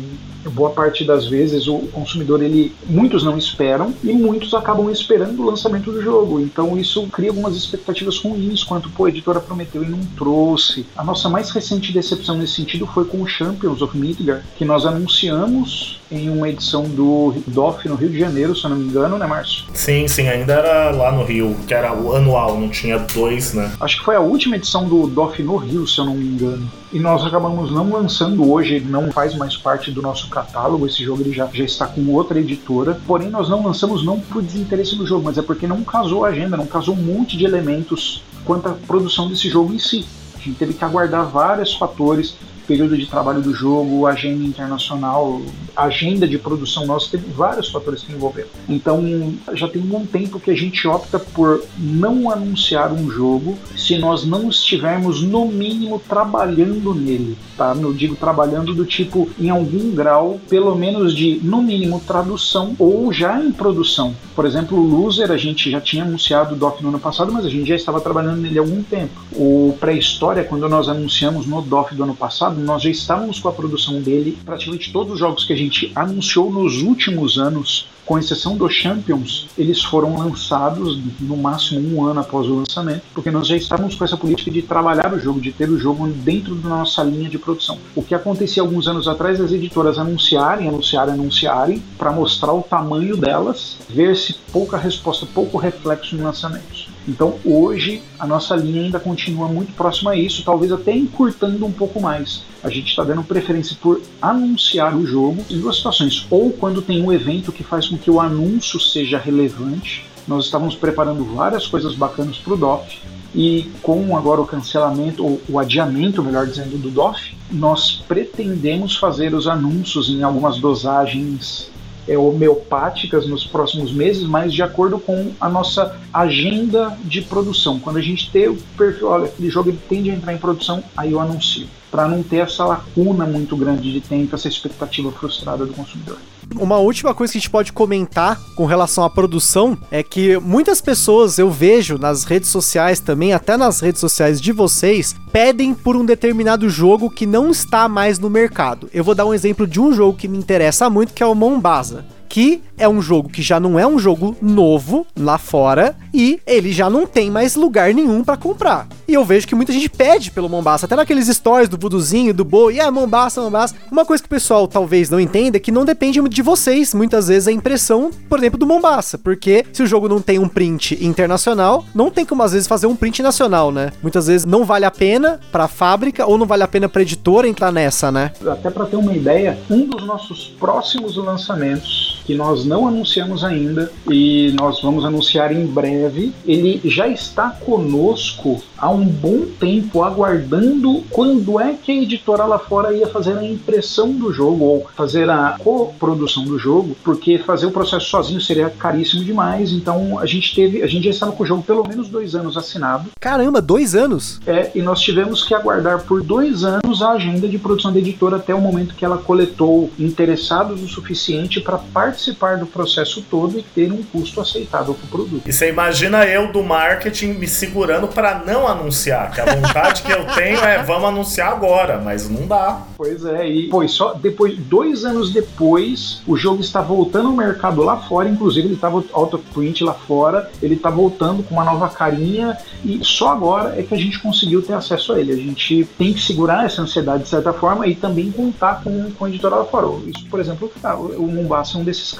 [0.46, 5.46] boa parte das vezes o consumidor ele muitos não esperam e muitos acabam esperando o
[5.46, 9.88] lançamento do jogo então isso cria algumas expectativas ruins quanto pô, a editora prometeu e
[9.88, 14.44] não trouxe a nossa mais recente decepção nesse sentido foi com o Champions of Midgard
[14.56, 18.76] que nós anunciamos em uma edição do DOF no Rio de Janeiro, se eu não
[18.76, 19.64] me engano, né, Márcio?
[19.74, 23.72] Sim, sim, ainda era lá no Rio, que era o anual, não tinha dois, né?
[23.80, 26.70] Acho que foi a última edição do DOF no Rio, se eu não me engano.
[26.92, 31.02] E nós acabamos não lançando hoje, ele não faz mais parte do nosso catálogo, esse
[31.02, 33.00] jogo ele já, já está com outra editora.
[33.06, 36.28] Porém, nós não lançamos não por desinteresse do jogo, mas é porque não casou a
[36.28, 40.06] agenda, não casou um monte de elementos quanto à produção desse jogo em si.
[40.36, 42.36] A gente teve que aguardar vários fatores,
[42.68, 45.40] período de trabalho do jogo, agenda internacional,
[45.74, 48.50] agenda de produção nossa, teve vários fatores que envolveram.
[48.68, 53.56] Então, já tem um bom tempo que a gente opta por não anunciar um jogo
[53.74, 57.38] se nós não estivermos, no mínimo, trabalhando nele.
[57.56, 57.74] Tá?
[57.80, 63.10] Eu digo trabalhando do tipo, em algum grau, pelo menos de, no mínimo, tradução ou
[63.12, 64.14] já em produção.
[64.34, 67.46] Por exemplo, o Loser, a gente já tinha anunciado o DOF no ano passado, mas
[67.46, 69.20] a gente já estava trabalhando nele há algum tempo.
[69.32, 73.52] O Pré-História, quando nós anunciamos no DOF do ano passado, nós já estávamos com a
[73.52, 74.38] produção dele.
[74.44, 79.48] Praticamente todos os jogos que a gente anunciou nos últimos anos com exceção dos Champions,
[79.56, 84.02] eles foram lançados no máximo um ano após o lançamento, porque nós já estávamos com
[84.02, 87.38] essa política de trabalhar o jogo, de ter o jogo dentro da nossa linha de
[87.38, 87.78] produção.
[87.94, 93.14] O que acontecia alguns anos atrás, as editoras anunciarem, anunciarem, anunciarem, para mostrar o tamanho
[93.14, 96.77] delas, ver se pouca resposta, pouco reflexo em lançamentos.
[97.08, 101.72] Então hoje a nossa linha ainda continua muito próxima a isso, talvez até encurtando um
[101.72, 102.42] pouco mais.
[102.62, 106.26] A gente está dando preferência por anunciar o jogo em duas situações.
[106.28, 110.04] Ou quando tem um evento que faz com que o anúncio seja relevante.
[110.26, 113.00] Nós estávamos preparando várias coisas bacanas para o DOF,
[113.34, 119.32] e com agora o cancelamento, ou o adiamento, melhor dizendo, do DOF, nós pretendemos fazer
[119.32, 121.70] os anúncios em algumas dosagens
[122.16, 127.78] homeopáticas nos próximos meses, mas de acordo com a nossa agenda de produção.
[127.78, 130.82] Quando a gente tem o perfil, olha, aquele jogo ele tende a entrar em produção,
[130.96, 135.64] aí eu anuncio para não ter essa lacuna muito grande de tempo, essa expectativa frustrada
[135.64, 136.18] do consumidor.
[136.56, 140.80] Uma última coisa que a gente pode comentar com relação à produção é que muitas
[140.80, 145.94] pessoas eu vejo nas redes sociais também, até nas redes sociais de vocês, pedem por
[145.94, 148.88] um determinado jogo que não está mais no mercado.
[148.92, 151.34] Eu vou dar um exemplo de um jogo que me interessa muito, que é o
[151.34, 156.40] Mombasa que é um jogo que já não é um jogo novo lá fora e
[156.46, 158.86] ele já não tem mais lugar nenhum para comprar.
[159.06, 162.44] E eu vejo que muita gente pede pelo Mombasa, até naqueles stories do Vuduzinho, do
[162.44, 163.74] Boi, e é Mombasa, Mombasa.
[163.90, 167.28] Uma coisa que o pessoal talvez não entenda é que não depende de vocês, muitas
[167.28, 170.98] vezes, a impressão, por exemplo, do Mombasa, porque se o jogo não tem um print
[171.04, 173.92] internacional, não tem como às vezes fazer um print nacional, né?
[174.02, 177.02] Muitas vezes não vale a pena para a fábrica ou não vale a pena para
[177.02, 178.32] editora entrar nessa, né?
[178.46, 183.90] Até para ter uma ideia, um dos nossos próximos lançamentos que nós não anunciamos ainda
[184.08, 186.32] e nós vamos anunciar em breve.
[186.46, 192.58] Ele já está conosco há um bom tempo, aguardando quando é que a editora lá
[192.58, 197.66] fora ia fazer a impressão do jogo ou fazer a coprodução do jogo, porque fazer
[197.66, 199.72] o processo sozinho seria caríssimo demais.
[199.72, 202.56] Então a gente teve, a gente já estava com o jogo pelo menos dois anos
[202.56, 203.10] assinado.
[203.18, 204.40] Caramba, dois anos?
[204.46, 208.36] É, e nós tivemos que aguardar por dois anos a agenda de produção da editora
[208.36, 213.58] até o momento que ela coletou interessados o suficiente para participar participar do processo todo
[213.58, 215.42] e ter um custo aceitável para o produto.
[215.46, 220.10] E você imagina eu do marketing me segurando para não anunciar, que a vontade que
[220.10, 222.82] eu tenho é vamos anunciar agora, mas não dá.
[222.96, 227.82] Pois é, e foi só depois, dois anos depois, o jogo está voltando ao mercado
[227.82, 231.64] lá fora, inclusive ele estava out of print lá fora, ele está voltando com uma
[231.64, 235.32] nova carinha e só agora é que a gente conseguiu ter acesso a ele.
[235.32, 239.24] A gente tem que segurar essa ansiedade de certa forma e também contar com, com
[239.24, 239.88] a editora lá fora.
[240.06, 240.70] Isso, por exemplo,
[241.16, 242.12] o Mombasa é um desses esses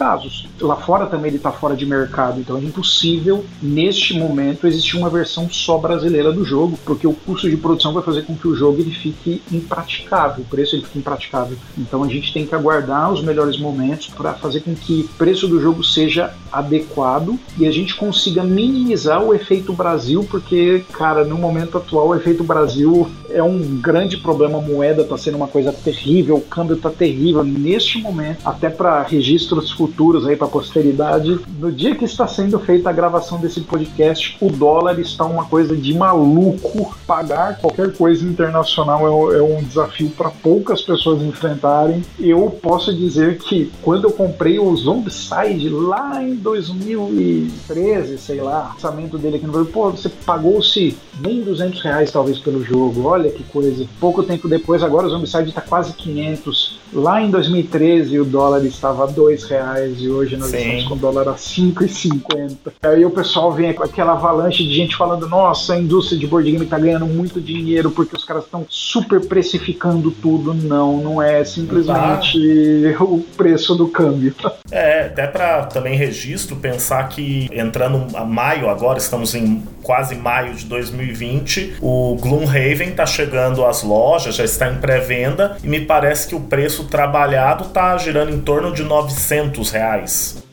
[0.61, 5.09] Lá fora também ele está fora de mercado, então é impossível, neste momento, existir uma
[5.09, 8.55] versão só brasileira do jogo, porque o custo de produção vai fazer com que o
[8.55, 11.57] jogo ele fique impraticável, o preço ele fique impraticável.
[11.77, 15.47] Então a gente tem que aguardar os melhores momentos para fazer com que o preço
[15.47, 21.37] do jogo seja adequado e a gente consiga minimizar o efeito Brasil, porque, cara, no
[21.37, 24.59] momento atual o efeito Brasil é um grande problema.
[24.59, 29.03] A moeda está sendo uma coisa terrível, o câmbio está terrível neste momento, até para
[29.03, 31.39] registros futuros aí para a posteridade.
[31.59, 35.77] No dia que está sendo feita a gravação desse podcast, o dólar está uma coisa
[35.77, 36.97] de maluco.
[37.07, 42.03] Pagar qualquer coisa internacional é, é um desafio para poucas pessoas enfrentarem.
[42.19, 49.19] Eu posso dizer que quando eu comprei o Zombicide lá em 2013, sei lá, lançamento
[49.19, 53.07] dele aqui no Brasil, pô, você pagou-se nem 200 reais talvez pelo jogo.
[53.07, 53.87] Olha que coisa.
[54.01, 56.79] Pouco tempo depois, agora o Zombicide está quase 500.
[56.93, 60.59] Lá em 2013 o dólar estava a 2 reais e hoje nós Sim.
[60.59, 62.57] estamos com dólar a 5,50.
[62.83, 66.51] Aí o pessoal vem com aquela avalanche de gente falando: nossa, a indústria de board
[66.51, 70.55] game está ganhando muito dinheiro porque os caras estão super precificando tudo.
[70.55, 73.05] Não, não é simplesmente tá.
[73.05, 74.35] o preço do câmbio.
[74.71, 80.55] É, até para também registro, pensar que entrando a maio agora, estamos em quase maio
[80.55, 86.29] de 2020, o Gloomhaven está chegando às lojas, já está em pré-venda e me parece
[86.29, 89.88] que o preço trabalhado está girando em torno de 900 reais.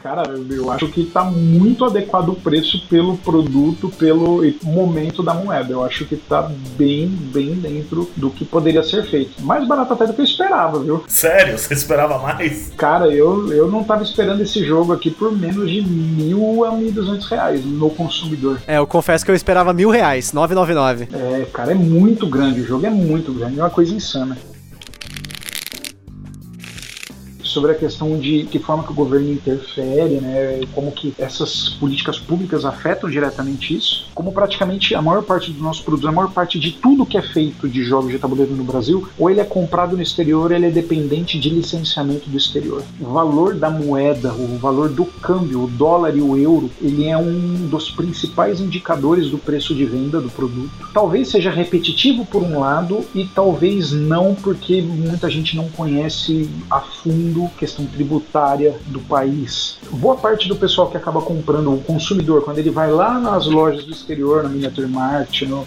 [0.02, 5.72] Cara, eu acho que está muito adequado o preço pelo produto, pelo momento da moeda.
[5.72, 6.44] Eu acho que está
[6.78, 9.42] bem, bem dentro do que poderia ser feito.
[9.44, 11.04] Mais barato até do que eu esperava, viu?
[11.08, 11.58] Sério?
[11.58, 12.72] Você esperava mais?
[12.78, 16.92] Cara, eu, eu não estava esperando esse jogo aqui por menos de mil a mil
[16.92, 18.60] duzentos reais no consumidor.
[18.68, 21.08] É, eu confesso que eu esperava mil reais, 999.
[21.12, 22.62] É, cara, é muito grande.
[22.62, 24.38] O jogo é muito grande, é uma coisa insana
[27.56, 32.20] sobre a questão de que forma que o governo interfere, né, como que essas políticas
[32.20, 36.60] públicas afetam diretamente isso, como praticamente a maior parte dos nossos produtos, a maior parte
[36.60, 39.96] de tudo que é feito de jogos de tabuleiro no Brasil, ou ele é comprado
[39.96, 42.84] no exterior, ele é dependente de licenciamento do exterior.
[43.00, 47.18] O valor da moeda, o valor do câmbio, o dólar e o euro, ele é
[47.18, 50.72] um dos principais indicadores do preço de venda do produto.
[50.94, 56.82] Talvez seja repetitivo por um lado e talvez não, porque muita gente não conhece a
[56.82, 59.78] fundo questão tributária do país.
[59.92, 63.84] Boa parte do pessoal que acaba comprando, o consumidor, quando ele vai lá nas lojas
[63.86, 65.66] do exterior, na Miniature Mart, no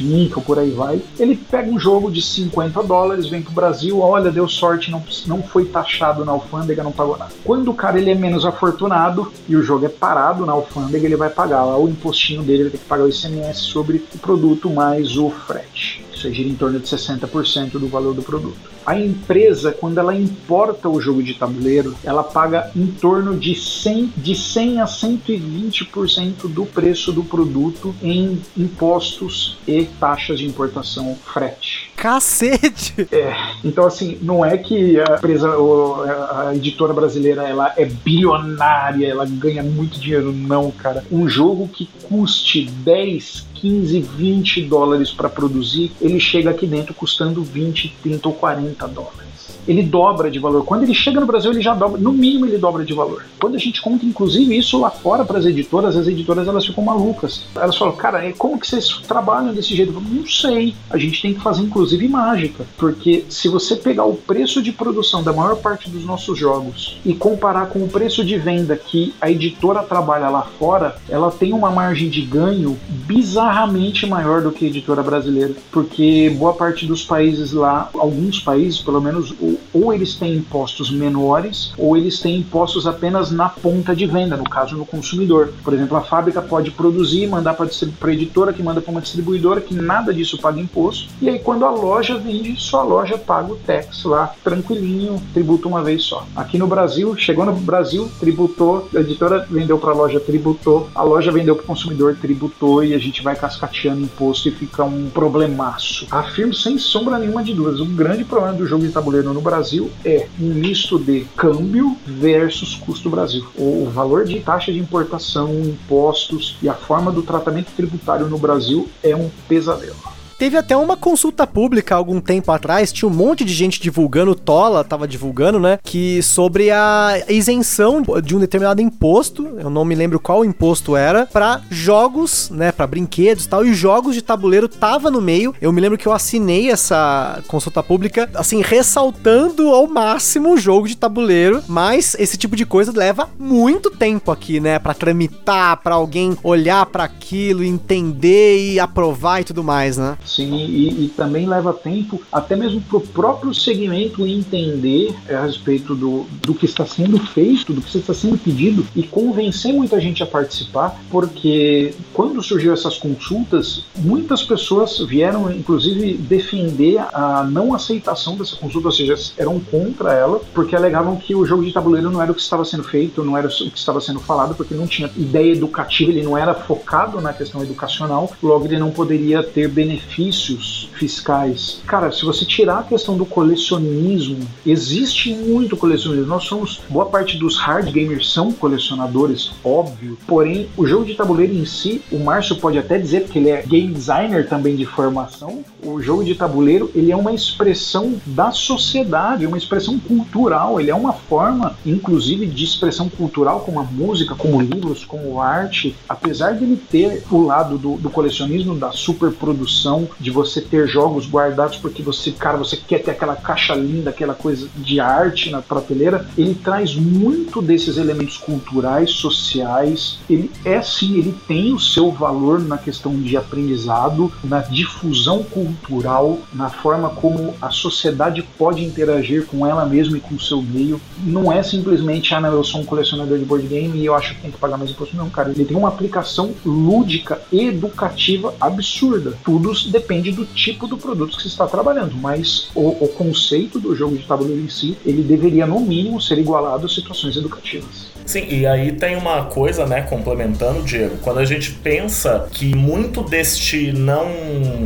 [0.00, 4.00] Inc., ou por aí vai, ele pega um jogo de 50 dólares, vem pro Brasil,
[4.00, 7.32] olha, deu sorte, não, não foi taxado na alfândega, não pagou nada.
[7.44, 11.16] Quando o cara ele é menos afortunado e o jogo é parado na alfândega, ele
[11.16, 14.70] vai pagar lá o impostinho dele, ele tem que pagar o ICMS sobre o produto
[14.70, 16.07] mais o frete.
[16.18, 18.58] Isso gira em torno de 60% do valor do produto.
[18.84, 24.14] A empresa, quando ela importa o jogo de tabuleiro, ela paga em torno de 100,
[24.16, 31.67] de 100 a 120% do preço do produto em impostos e taxas de importação frete.
[31.98, 33.08] Cacete!
[33.10, 33.34] É,
[33.64, 39.64] então assim, não é que a empresa, a editora brasileira, ela é bilionária, ela ganha
[39.64, 41.04] muito dinheiro, não, cara.
[41.10, 47.42] Um jogo que custe 10, 15, 20 dólares para produzir, ele chega aqui dentro custando
[47.42, 49.27] 20, 30 ou 40 dólares
[49.68, 50.64] ele dobra de valor.
[50.64, 53.24] Quando ele chega no Brasil, ele já dobra, no mínimo ele dobra de valor.
[53.38, 56.82] Quando a gente conta, inclusive, isso lá fora para as editoras, as editoras elas ficam
[56.82, 57.44] malucas.
[57.54, 59.92] Elas falam, cara, como que vocês trabalham desse jeito?
[59.92, 60.74] Falo, não sei.
[60.88, 62.64] A gente tem que fazer, inclusive, mágica.
[62.78, 67.14] Porque se você pegar o preço de produção da maior parte dos nossos jogos e
[67.14, 71.70] comparar com o preço de venda que a editora trabalha lá fora, ela tem uma
[71.70, 75.54] margem de ganho bizarramente maior do que a editora brasileira.
[75.70, 79.34] Porque boa parte dos países lá, alguns países, pelo menos,
[79.72, 84.44] ou eles têm impostos menores ou eles têm impostos apenas na ponta de venda, no
[84.44, 85.52] caso no consumidor.
[85.62, 89.60] Por exemplo, a fábrica pode produzir, mandar para a editora, que manda para uma distribuidora,
[89.60, 91.08] que nada disso paga imposto.
[91.20, 95.68] E aí, quando a loja vende, só a loja paga o tax lá, tranquilinho, tributa
[95.68, 96.26] uma vez só.
[96.34, 101.02] Aqui no Brasil, chegou no Brasil, tributou, a editora vendeu para a loja, tributou, a
[101.02, 105.10] loja vendeu para o consumidor, tributou e a gente vai cascateando imposto e fica um
[105.10, 106.06] problemaço.
[106.10, 109.90] Afirmo sem sombra nenhuma de dúvidas, um grande problema do jogo de tabuleiro no Brasil
[110.04, 113.46] é um misto de câmbio versus custo Brasil.
[113.56, 118.86] O valor de taxa de importação, impostos e a forma do tratamento tributário no Brasil
[119.02, 120.17] é um pesadelo.
[120.38, 124.84] Teve até uma consulta pública algum tempo atrás, tinha um monte de gente divulgando, Tola
[124.84, 125.80] tava divulgando, né?
[125.82, 131.26] Que sobre a isenção de um determinado imposto, eu não me lembro qual imposto era,
[131.26, 132.70] para jogos, né?
[132.70, 135.52] Para brinquedos e tal, e jogos de tabuleiro tava no meio.
[135.60, 140.86] Eu me lembro que eu assinei essa consulta pública, assim, ressaltando ao máximo o jogo
[140.86, 144.78] de tabuleiro, mas esse tipo de coisa leva muito tempo aqui, né?
[144.78, 150.16] Para tramitar, para alguém olhar para aquilo, entender e aprovar e tudo mais, né?
[150.28, 155.94] Sim, e, e, também leva tempo, até mesmo para o próprio segmento entender a respeito
[155.94, 160.22] do, do que está sendo feito, do que está sendo pedido e convencer muita gente
[160.22, 168.36] a participar, porque quando surgiu essas consultas, muitas pessoas vieram, inclusive, defender a não aceitação
[168.36, 172.22] dessa consulta, ou seja, eram contra ela, porque alegavam que o jogo de tabuleiro não
[172.22, 174.86] era o que estava sendo feito, não era o que estava sendo falado, porque não
[174.86, 179.68] tinha ideia educativa, ele não era focado na questão educacional, logo ele não poderia ter
[179.68, 181.80] benefícios benefícios fiscais.
[181.86, 186.26] Cara, se você tirar a questão do colecionismo, existe muito colecionismo.
[186.26, 190.18] Nós somos, boa parte dos hard gamers são colecionadores, óbvio.
[190.26, 193.62] Porém, o jogo de tabuleiro em si, o Márcio pode até dizer, porque ele é
[193.62, 199.46] game designer também de formação, o jogo de tabuleiro ele é uma expressão da sociedade,
[199.46, 204.60] uma expressão cultural, ele é uma forma, inclusive, de expressão cultural, como a música, como
[204.60, 205.94] livros, como arte.
[206.08, 211.26] Apesar de ele ter o lado do, do colecionismo, da superprodução, de você ter jogos
[211.26, 215.62] guardados porque você, cara, você quer ter aquela caixa linda, aquela coisa de arte na
[215.62, 220.18] prateleira, ele traz muito desses elementos culturais, sociais.
[220.28, 226.38] Ele é sim, ele tem o seu valor na questão de aprendizado, na difusão cultural,
[226.52, 231.00] na forma como a sociedade pode interagir com ela mesma e com o seu meio.
[231.24, 234.34] Não é simplesmente, ah, não, eu sou um colecionador de board game e eu acho
[234.34, 235.16] que tem que pagar mais imposto.
[235.16, 239.34] Não, cara, ele tem uma aplicação lúdica, educativa absurda.
[239.44, 243.94] Tudo depende do tipo do produto que você está trabalhando, mas o, o conceito do
[243.94, 248.07] jogo de tabuleiro em si, ele deveria no mínimo ser igualado a situações educativas.
[248.28, 253.22] Sim, e aí tem uma coisa, né, complementando, Diego, quando a gente pensa que muito
[253.22, 254.28] deste não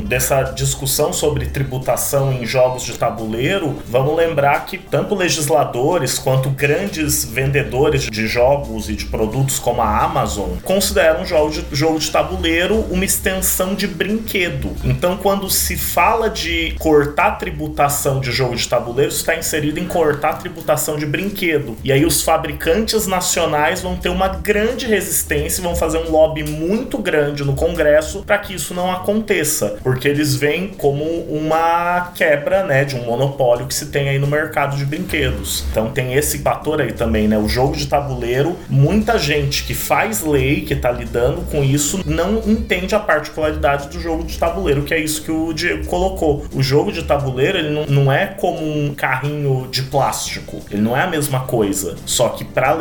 [0.04, 7.24] dessa discussão sobre tributação em jogos de tabuleiro, vamos lembrar que tanto legisladores quanto grandes
[7.24, 12.86] vendedores de jogos e de produtos como a Amazon consideram jogo de, jogo de tabuleiro
[12.92, 14.70] uma extensão de brinquedo.
[14.84, 20.34] Então, quando se fala de cortar tributação de jogo de tabuleiro, está inserido em cortar
[20.34, 21.76] tributação de brinquedo.
[21.82, 26.44] E aí os fabricantes nacionais nacionais vão ter uma grande resistência, vão fazer um lobby
[26.44, 32.62] muito grande no Congresso para que isso não aconteça, porque eles veem como uma quebra,
[32.64, 35.64] né, de um monopólio que se tem aí no mercado de brinquedos.
[35.70, 40.22] Então tem esse fator aí também, né, o jogo de tabuleiro, muita gente que faz
[40.22, 44.92] lei, que tá lidando com isso, não entende a particularidade do jogo de tabuleiro, que
[44.92, 46.44] é isso que o Diego colocou.
[46.54, 50.94] O jogo de tabuleiro, ele não, não é como um carrinho de plástico, ele não
[50.94, 52.74] é a mesma coisa, só que para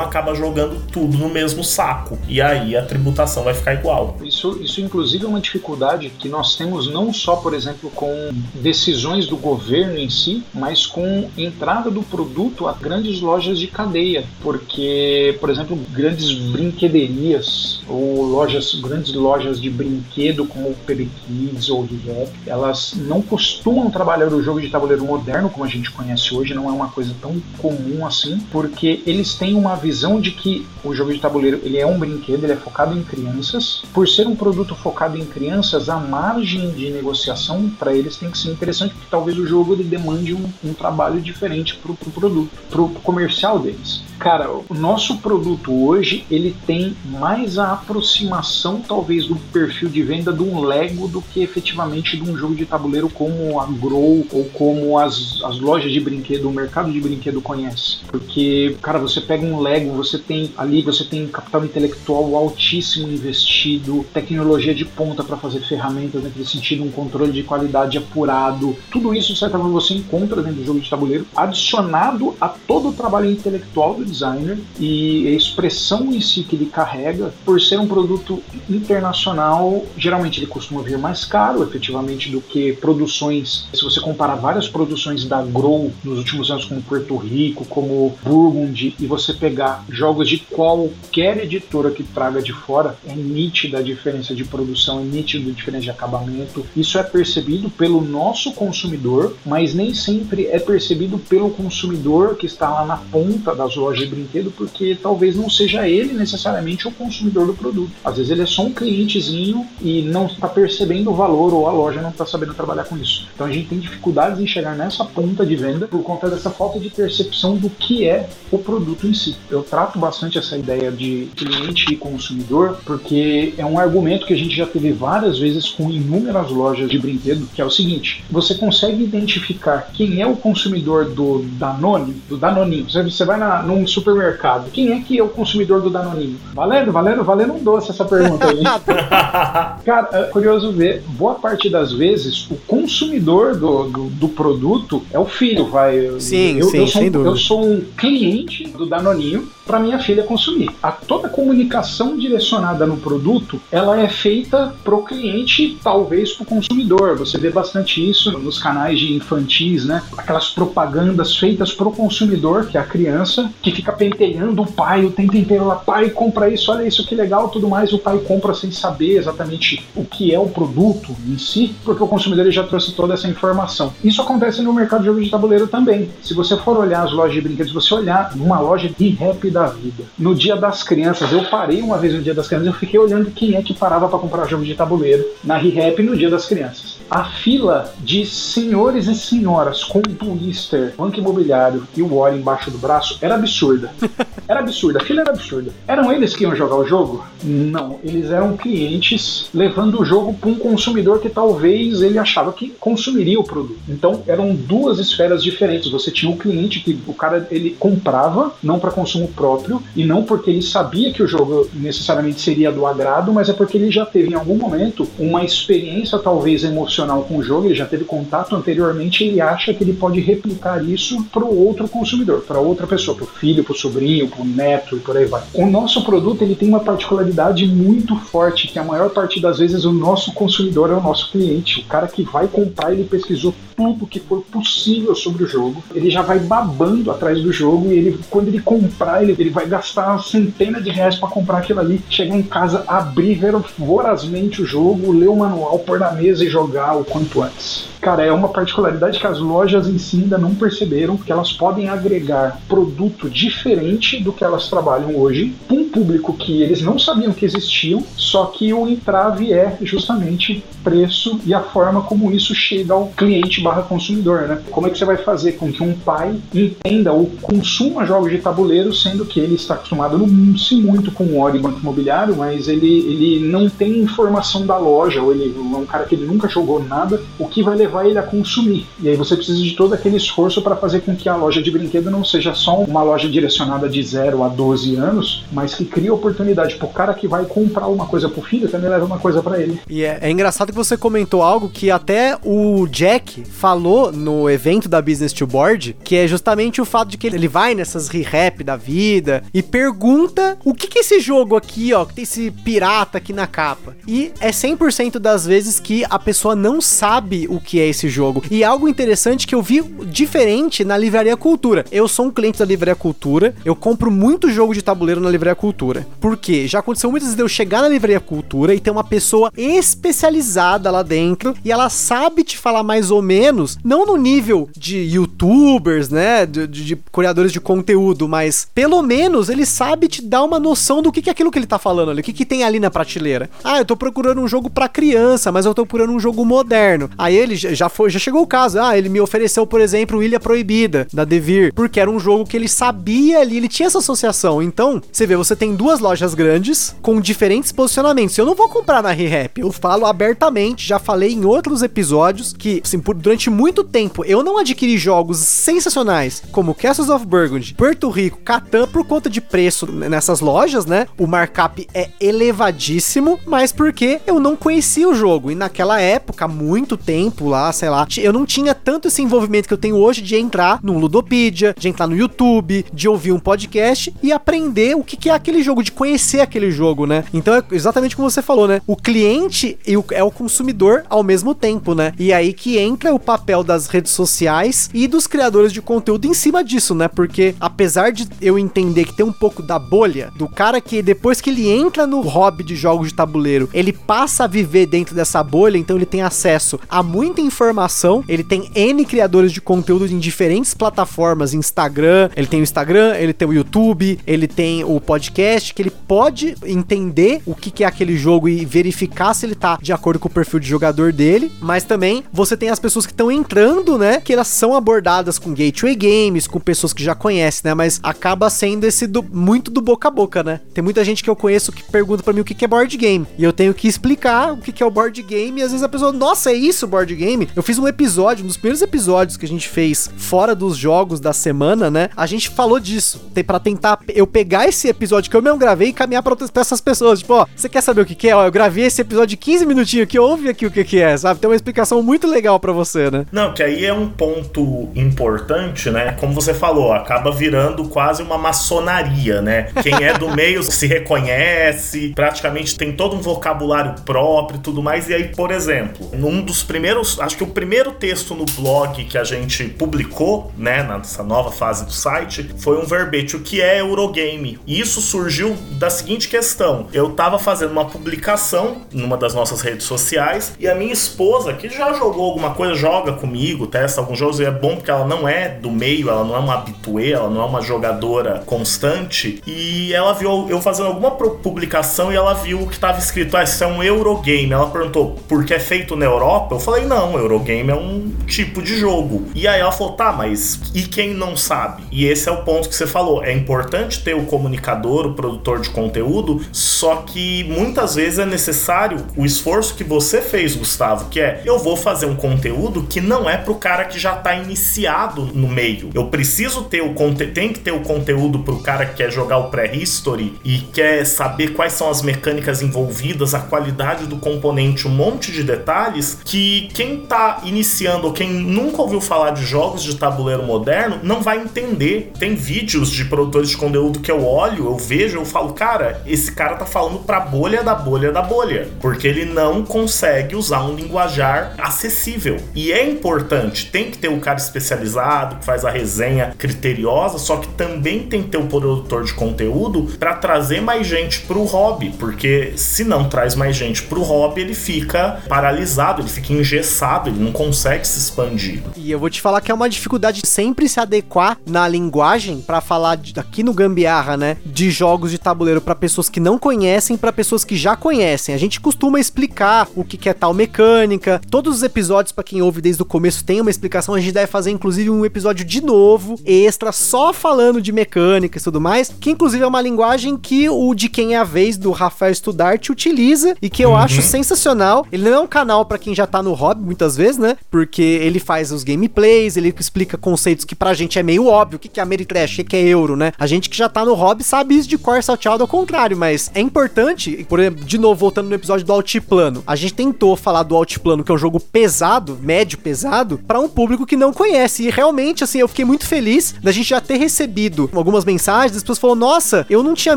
[0.00, 2.18] acaba jogando tudo no mesmo saco.
[2.28, 4.16] E aí a tributação vai ficar igual.
[4.22, 9.26] Isso isso, inclusive é uma dificuldade que nós temos não só, por exemplo, com decisões
[9.26, 15.36] do governo em si, mas com entrada do produto a grandes lojas de cadeia, porque,
[15.40, 21.82] por exemplo, grandes brinquederias ou lojas, grandes lojas de brinquedo como o PB Kids ou
[21.82, 26.54] Rap, elas não costumam trabalhar o jogo de tabuleiro moderno como a gente conhece hoje,
[26.54, 30.94] não é uma coisa tão comum assim, porque eles têm uma visão de que o
[30.94, 33.82] jogo de tabuleiro ele é um brinquedo, ele é focado em crianças.
[33.92, 38.38] Por ser um produto focado em crianças, a margem de negociação para eles tem que
[38.38, 42.10] ser interessante, porque talvez o jogo ele demande um, um trabalho diferente para o pro
[42.10, 44.02] produto, para o comercial deles.
[44.24, 50.32] Cara, o nosso produto hoje ele tem mais a aproximação talvez do perfil de venda
[50.32, 54.44] de um Lego do que efetivamente de um jogo de tabuleiro como a Grow ou
[54.54, 57.98] como as, as lojas de brinquedo, o mercado de brinquedo conhece.
[58.06, 64.06] Porque, cara, você pega um Lego, você tem ali, você tem capital intelectual altíssimo investido,
[64.14, 68.74] tecnologia de ponta para fazer ferramentas naquele sentido, um controle de qualidade apurado.
[68.90, 72.88] Tudo isso, de certa forma, você encontra dentro do jogo de tabuleiro, adicionado a todo
[72.88, 77.78] o trabalho intelectual do designer e a expressão em si que ele carrega, por ser
[77.78, 83.66] um produto internacional, geralmente ele costuma vir mais caro, efetivamente, do que produções.
[83.74, 88.94] Se você comparar várias produções da Grow nos últimos anos, como Porto Rico, como Burgundy,
[88.98, 94.34] e você pegar jogos de qualquer editora que traga de fora, é nítida a diferença
[94.34, 96.64] de produção, é nítida a diferença de acabamento.
[96.76, 102.68] Isso é percebido pelo nosso consumidor, mas nem sempre é percebido pelo consumidor que está
[102.68, 107.46] lá na ponta das lojas de brinquedo, porque talvez não seja ele necessariamente o consumidor
[107.46, 107.92] do produto.
[108.04, 111.72] Às vezes ele é só um clientezinho e não está percebendo o valor ou a
[111.72, 113.28] loja não está sabendo trabalhar com isso.
[113.34, 116.78] Então a gente tem dificuldades em chegar nessa ponta de venda por conta dessa falta
[116.78, 119.36] de percepção do que é o produto em si.
[119.50, 124.36] Eu trato bastante essa ideia de cliente e consumidor porque é um argumento que a
[124.36, 128.54] gente já teve várias vezes com inúmeras lojas de brinquedo, que é o seguinte: você
[128.54, 132.86] consegue identificar quem é o consumidor do Danone, do Danoninho.
[132.88, 136.38] Você vai na, num supermercado, quem é que é o consumidor do Danoninho?
[136.54, 138.62] Valendo, valendo, valendo um doce essa pergunta aí.
[139.84, 145.18] Cara, é curioso ver, boa parte das vezes o consumidor do, do, do produto é
[145.18, 145.98] o filho, vai.
[146.20, 147.30] Sim, eu, sim, eu sou, sem dúvida.
[147.30, 150.70] Eu sou um cliente do Danoninho para minha filha consumir.
[150.82, 157.16] A toda comunicação direcionada no produto, ela é feita pro cliente, talvez pro consumidor.
[157.16, 160.02] Você vê bastante isso nos canais de infantis, né?
[160.16, 165.10] Aquelas propagandas feitas pro consumidor, que é a criança, que fica pentelhando o pai o
[165.10, 167.92] tempo inteiro lá, pai, compra isso, olha isso que legal, tudo mais.
[167.92, 172.08] O pai compra sem saber exatamente o que é o produto em si, porque o
[172.08, 173.92] consumidor já trouxe toda essa informação.
[174.02, 176.10] Isso acontece no mercado de jogos de tabuleiro também.
[176.22, 179.68] Se você for olhar as lojas de brinquedos, você olhar numa loja de rap da
[179.68, 182.98] vida, no dia das crianças, eu parei uma vez no dia das crianças, eu fiquei
[182.98, 186.44] olhando quem é que parava para comprar jogo de tabuleiro na ReHap no dia das
[186.44, 186.98] crianças.
[187.10, 192.78] A fila de senhores e senhoras com Twister, banco imobiliário e o War embaixo do
[192.78, 193.90] braço era absurda.
[194.46, 195.72] Era absurda, a fila era absurda.
[195.88, 197.24] Eram eles que iam jogar o jogo?
[197.42, 202.68] Não, eles eram clientes levando o jogo para um consumidor que talvez ele achava que
[202.78, 203.78] consumiria o produto.
[203.88, 205.90] Então eram duas esferas diferentes.
[205.90, 210.24] Você tinha o cliente que o cara ele comprava não para consumo próprio e não
[210.24, 214.04] porque ele sabia que o jogo necessariamente seria do agrado, mas é porque ele já
[214.04, 218.54] teve em algum momento uma experiência talvez emocional com o jogo, ele já teve contato
[218.54, 223.16] anteriormente ele acha que ele pode replicar isso para o outro consumidor, para outra pessoa,
[223.16, 225.42] para o filho, para o sobrinho, para o neto e por aí vai.
[225.54, 229.84] O nosso produto ele tem uma particularidade muito forte que a maior parte das vezes
[229.84, 234.06] o nosso consumidor é o nosso cliente, o cara que vai comprar ele pesquisou tudo
[234.06, 238.20] que for possível sobre o jogo, ele já vai babando atrás do jogo e ele
[238.30, 242.36] quando ele comprar ele, ele vai gastar centenas de reais para comprar aquilo ali, chegar
[242.36, 243.40] em casa, abrir
[243.78, 247.88] vorazmente o jogo, ler o manual, pôr na mesa e jogar o quanto antes.
[248.00, 251.88] Cara, é uma particularidade que as lojas em si ainda não perceberam, que elas podem
[251.88, 257.32] agregar produto diferente do que elas trabalham hoje, para um público que eles não sabiam
[257.32, 262.92] que existiam, só que o entrave é justamente preço e a forma como isso chega
[262.92, 264.60] ao cliente barra consumidor, né?
[264.70, 268.38] Como é que você vai fazer com que um pai entenda ou consuma jogos de
[268.38, 272.68] tabuleiro, sendo que ele está acostumado não se muito com o Ori Banco Imobiliário, mas
[272.68, 276.48] ele, ele não tem informação da loja, ou ele é um cara que ele nunca
[276.48, 278.86] jogou jogou nada, o que vai levar ele a consumir.
[279.00, 281.70] E aí você precisa de todo aquele esforço para fazer com que a loja de
[281.70, 286.10] brinquedo não seja só uma loja direcionada de 0 a 12 anos, mas que crie
[286.10, 289.60] oportunidade pro cara que vai comprar uma coisa pro filho, também leva uma coisa para
[289.60, 289.80] ele.
[289.88, 294.88] E é, é engraçado que você comentou algo que até o Jack falou no evento
[294.88, 298.64] da Business to Board, que é justamente o fato de que ele vai nessas re-rap
[298.64, 302.50] da vida e pergunta o que que é esse jogo aqui, ó, que tem esse
[302.50, 303.96] pirata aqui na capa.
[304.06, 308.42] E é 100% das vezes que a pessoa não sabe o que é esse jogo.
[308.50, 311.84] E algo interessante que eu vi diferente na Livraria Cultura.
[311.92, 315.54] Eu sou um cliente da Livraria Cultura, eu compro muito jogo de tabuleiro na Livraria
[315.54, 316.06] Cultura.
[316.18, 316.66] Por quê?
[316.66, 321.02] Já aconteceu muitas vezes eu chegar na Livraria Cultura e ter uma pessoa especializada lá
[321.02, 326.46] dentro e ela sabe te falar mais ou menos, não no nível de youtubers, né,
[326.46, 331.02] de, de, de criadores de conteúdo, mas pelo menos ele sabe te dar uma noção
[331.02, 332.80] do que, que é aquilo que ele tá falando ali, o que, que tem ali
[332.80, 333.50] na prateleira.
[333.62, 337.10] Ah, eu tô procurando um jogo para criança, mas eu tô procurando um jogo moderno.
[337.18, 338.78] Aí ele já foi, já chegou o caso.
[338.80, 342.56] Ah, ele me ofereceu, por exemplo, Ilha Proibida da Devir, porque era um jogo que
[342.56, 344.62] ele sabia ali, ele tinha essa associação.
[344.62, 348.36] Então, você vê, você tem duas lojas grandes com diferentes posicionamentos.
[348.38, 352.80] Eu não vou comprar na ReHap, eu falo abertamente, já falei em outros episódios que,
[352.84, 358.08] assim, por, durante muito tempo eu não adquiri jogos sensacionais como Castles of Burgundy, Porto
[358.10, 361.06] Rico, Catan por conta de preço nessas lojas, né?
[361.18, 366.96] O markup é elevadíssimo, mas porque eu não conhecia o jogo e naquela época, muito
[366.96, 370.36] tempo lá, sei lá, eu não tinha tanto esse envolvimento que eu tenho hoje de
[370.36, 375.28] entrar num Ludopedia, de entrar no YouTube, de ouvir um podcast e aprender o que,
[375.28, 377.24] é aquele jogo, de conhecer aquele jogo, né?
[377.32, 378.80] Então é exatamente como você falou, né?
[378.86, 379.78] O cliente
[380.10, 382.12] é o consumidor ao mesmo tempo, né?
[382.18, 386.34] E aí que entra o papel das redes sociais e dos criadores de conteúdo em
[386.34, 387.08] cima disso, né?
[387.08, 391.40] Porque apesar de eu entender que tem um pouco da bolha, do cara que depois
[391.40, 395.42] que ele entra no hobby de jogos de tabuleiro, ele passa a viver dentro dessa
[395.42, 400.18] bolha, então ele tem acesso a muita informação, ele tem N criadores de conteúdo em
[400.18, 405.72] diferentes plataformas, Instagram, ele tem o Instagram, ele tem o YouTube, ele tem o podcast,
[405.72, 409.78] que ele pode entender o que, que é aquele jogo e verificar se ele tá
[409.80, 413.12] de acordo com o perfil de jogador dele, mas também você tem as pessoas que
[413.12, 417.62] estão entrando, né, que elas são abordadas com gateway games, com pessoas que já conhecem,
[417.70, 420.60] né, mas acaba sendo esse do, muito do boca a boca, né?
[420.72, 422.96] Tem muita gente que eu conheço que pergunta para mim o que, que é board
[422.96, 425.70] game, e eu tenho que explicar o que, que é o board game, e às
[425.70, 427.46] vezes a pessoa, nossa, é isso board game?
[427.54, 431.20] Eu fiz um episódio, um dos primeiros episódios que a gente fez fora dos jogos
[431.20, 432.08] da semana, né?
[432.16, 435.92] A gente falou disso, para tentar eu pegar esse episódio que eu mesmo gravei e
[435.92, 438.34] caminhar para outras pra essas pessoas, tipo, ó, você quer saber o que, que é?
[438.34, 441.14] Ó, eu gravei esse episódio de 15 minutinhos que ouve aqui o que, que é,
[441.14, 441.40] sabe?
[441.40, 443.26] Tem uma explicação muito legal para você, né?
[443.30, 446.12] Não, que aí é um ponto importante, né?
[446.18, 449.68] Como você falou, acaba virando quase uma maçonaria, né?
[449.82, 455.10] Quem é do meio se reconhece, praticamente tem todo um vocabulário próprio e tudo mais.
[455.10, 459.18] E aí, por exemplo, num dos primeiros, acho que o primeiro texto no blog que
[459.18, 463.80] a gente publicou, né, nessa nova fase do site, foi um verbete, o que é
[463.80, 464.58] Eurogame.
[464.66, 469.86] E isso surgiu da seguinte questão: eu tava fazendo uma publicação numa das nossas redes
[469.86, 474.40] sociais e a minha esposa, que já jogou alguma coisa, joga comigo, testa alguns jogos,
[474.40, 477.28] e é bom porque ela não é do meio, ela não é uma habituê, ela
[477.28, 482.66] não é uma jogadora constante, e ela viu eu fazendo alguma publicação e ela viu
[482.66, 484.52] que tava escrito, ah, isso é um Eurogame.
[484.52, 486.54] Ela perguntou, porque é feito na Europa?
[486.54, 489.26] Eu falei, não, Eurogame é um tipo de jogo.
[489.34, 491.82] E aí ela falou, tá, mas e quem não sabe?
[491.90, 495.60] E esse é o ponto que você falou, é importante ter o comunicador, o produtor
[495.60, 501.20] de conteúdo, só que muitas vezes é necessário o esforço que você fez, Gustavo, que
[501.20, 505.30] é, eu vou fazer um conteúdo que não é pro cara que já tá iniciado
[505.34, 505.90] no meio.
[505.94, 509.38] Eu preciso ter o conteúdo, tem que ter o conteúdo pro cara que quer jogar
[509.38, 514.90] o pré-history e quer saber quais são as mecânicas envolvidas, a qualidade do componente, um
[514.90, 515.83] monte de detalhes
[516.24, 521.22] que quem tá iniciando ou quem nunca ouviu falar de jogos de tabuleiro moderno não
[521.22, 522.12] vai entender.
[522.18, 526.32] Tem vídeos de produtores de conteúdo que eu olho, eu vejo, eu falo, cara, esse
[526.32, 530.74] cara tá falando pra bolha da bolha da bolha, porque ele não consegue usar um
[530.74, 532.36] linguajar acessível.
[532.54, 537.36] E é importante, tem que ter o cara especializado que faz a resenha criteriosa, só
[537.36, 541.94] que também tem que ter o produtor de conteúdo para trazer mais gente pro hobby,
[541.98, 547.22] porque se não traz mais gente pro hobby, ele fica paralisado, ele fica engessado, ele
[547.22, 548.62] não consegue se expandir.
[548.76, 552.60] E eu vou te falar que é uma dificuldade sempre se adequar na linguagem para
[552.60, 556.54] falar de, aqui no Gambiarra, né, de jogos de tabuleiro para pessoas que não conhecem
[556.54, 558.34] conhecem para pessoas que já conhecem.
[558.34, 561.20] A gente costuma explicar o que, que é tal mecânica.
[561.30, 563.94] Todos os episódios, para quem ouve desde o começo, tem uma explicação.
[563.94, 568.40] A gente deve fazer, inclusive, um episódio de novo, extra, só falando de mecânica e
[568.40, 568.92] tudo mais.
[569.00, 572.70] Que, inclusive, é uma linguagem que o de quem é a vez do Rafael Studart
[572.70, 573.76] utiliza e que eu uhum.
[573.76, 574.86] acho sensacional.
[574.90, 577.36] Ele não é um canal para quem já tá no hobby, muitas vezes, né?
[577.50, 581.56] Porque ele faz os gameplays, ele explica conceitos que pra gente é meio óbvio.
[581.56, 583.12] O que, que é Ameritrash, o que, é euro, né?
[583.18, 586.30] A gente que já tá no hobby sabe isso de cor salteado ao contrário, mas
[586.34, 590.42] é importante, por exemplo, de novo, voltando no episódio do Altiplano, a gente tentou falar
[590.42, 594.64] do Altiplano, que é um jogo pesado, médio pesado, para um público que não conhece.
[594.64, 598.62] E realmente, assim, eu fiquei muito feliz da gente já ter recebido algumas mensagens, as
[598.62, 599.96] pessoas falaram, nossa, eu não tinha a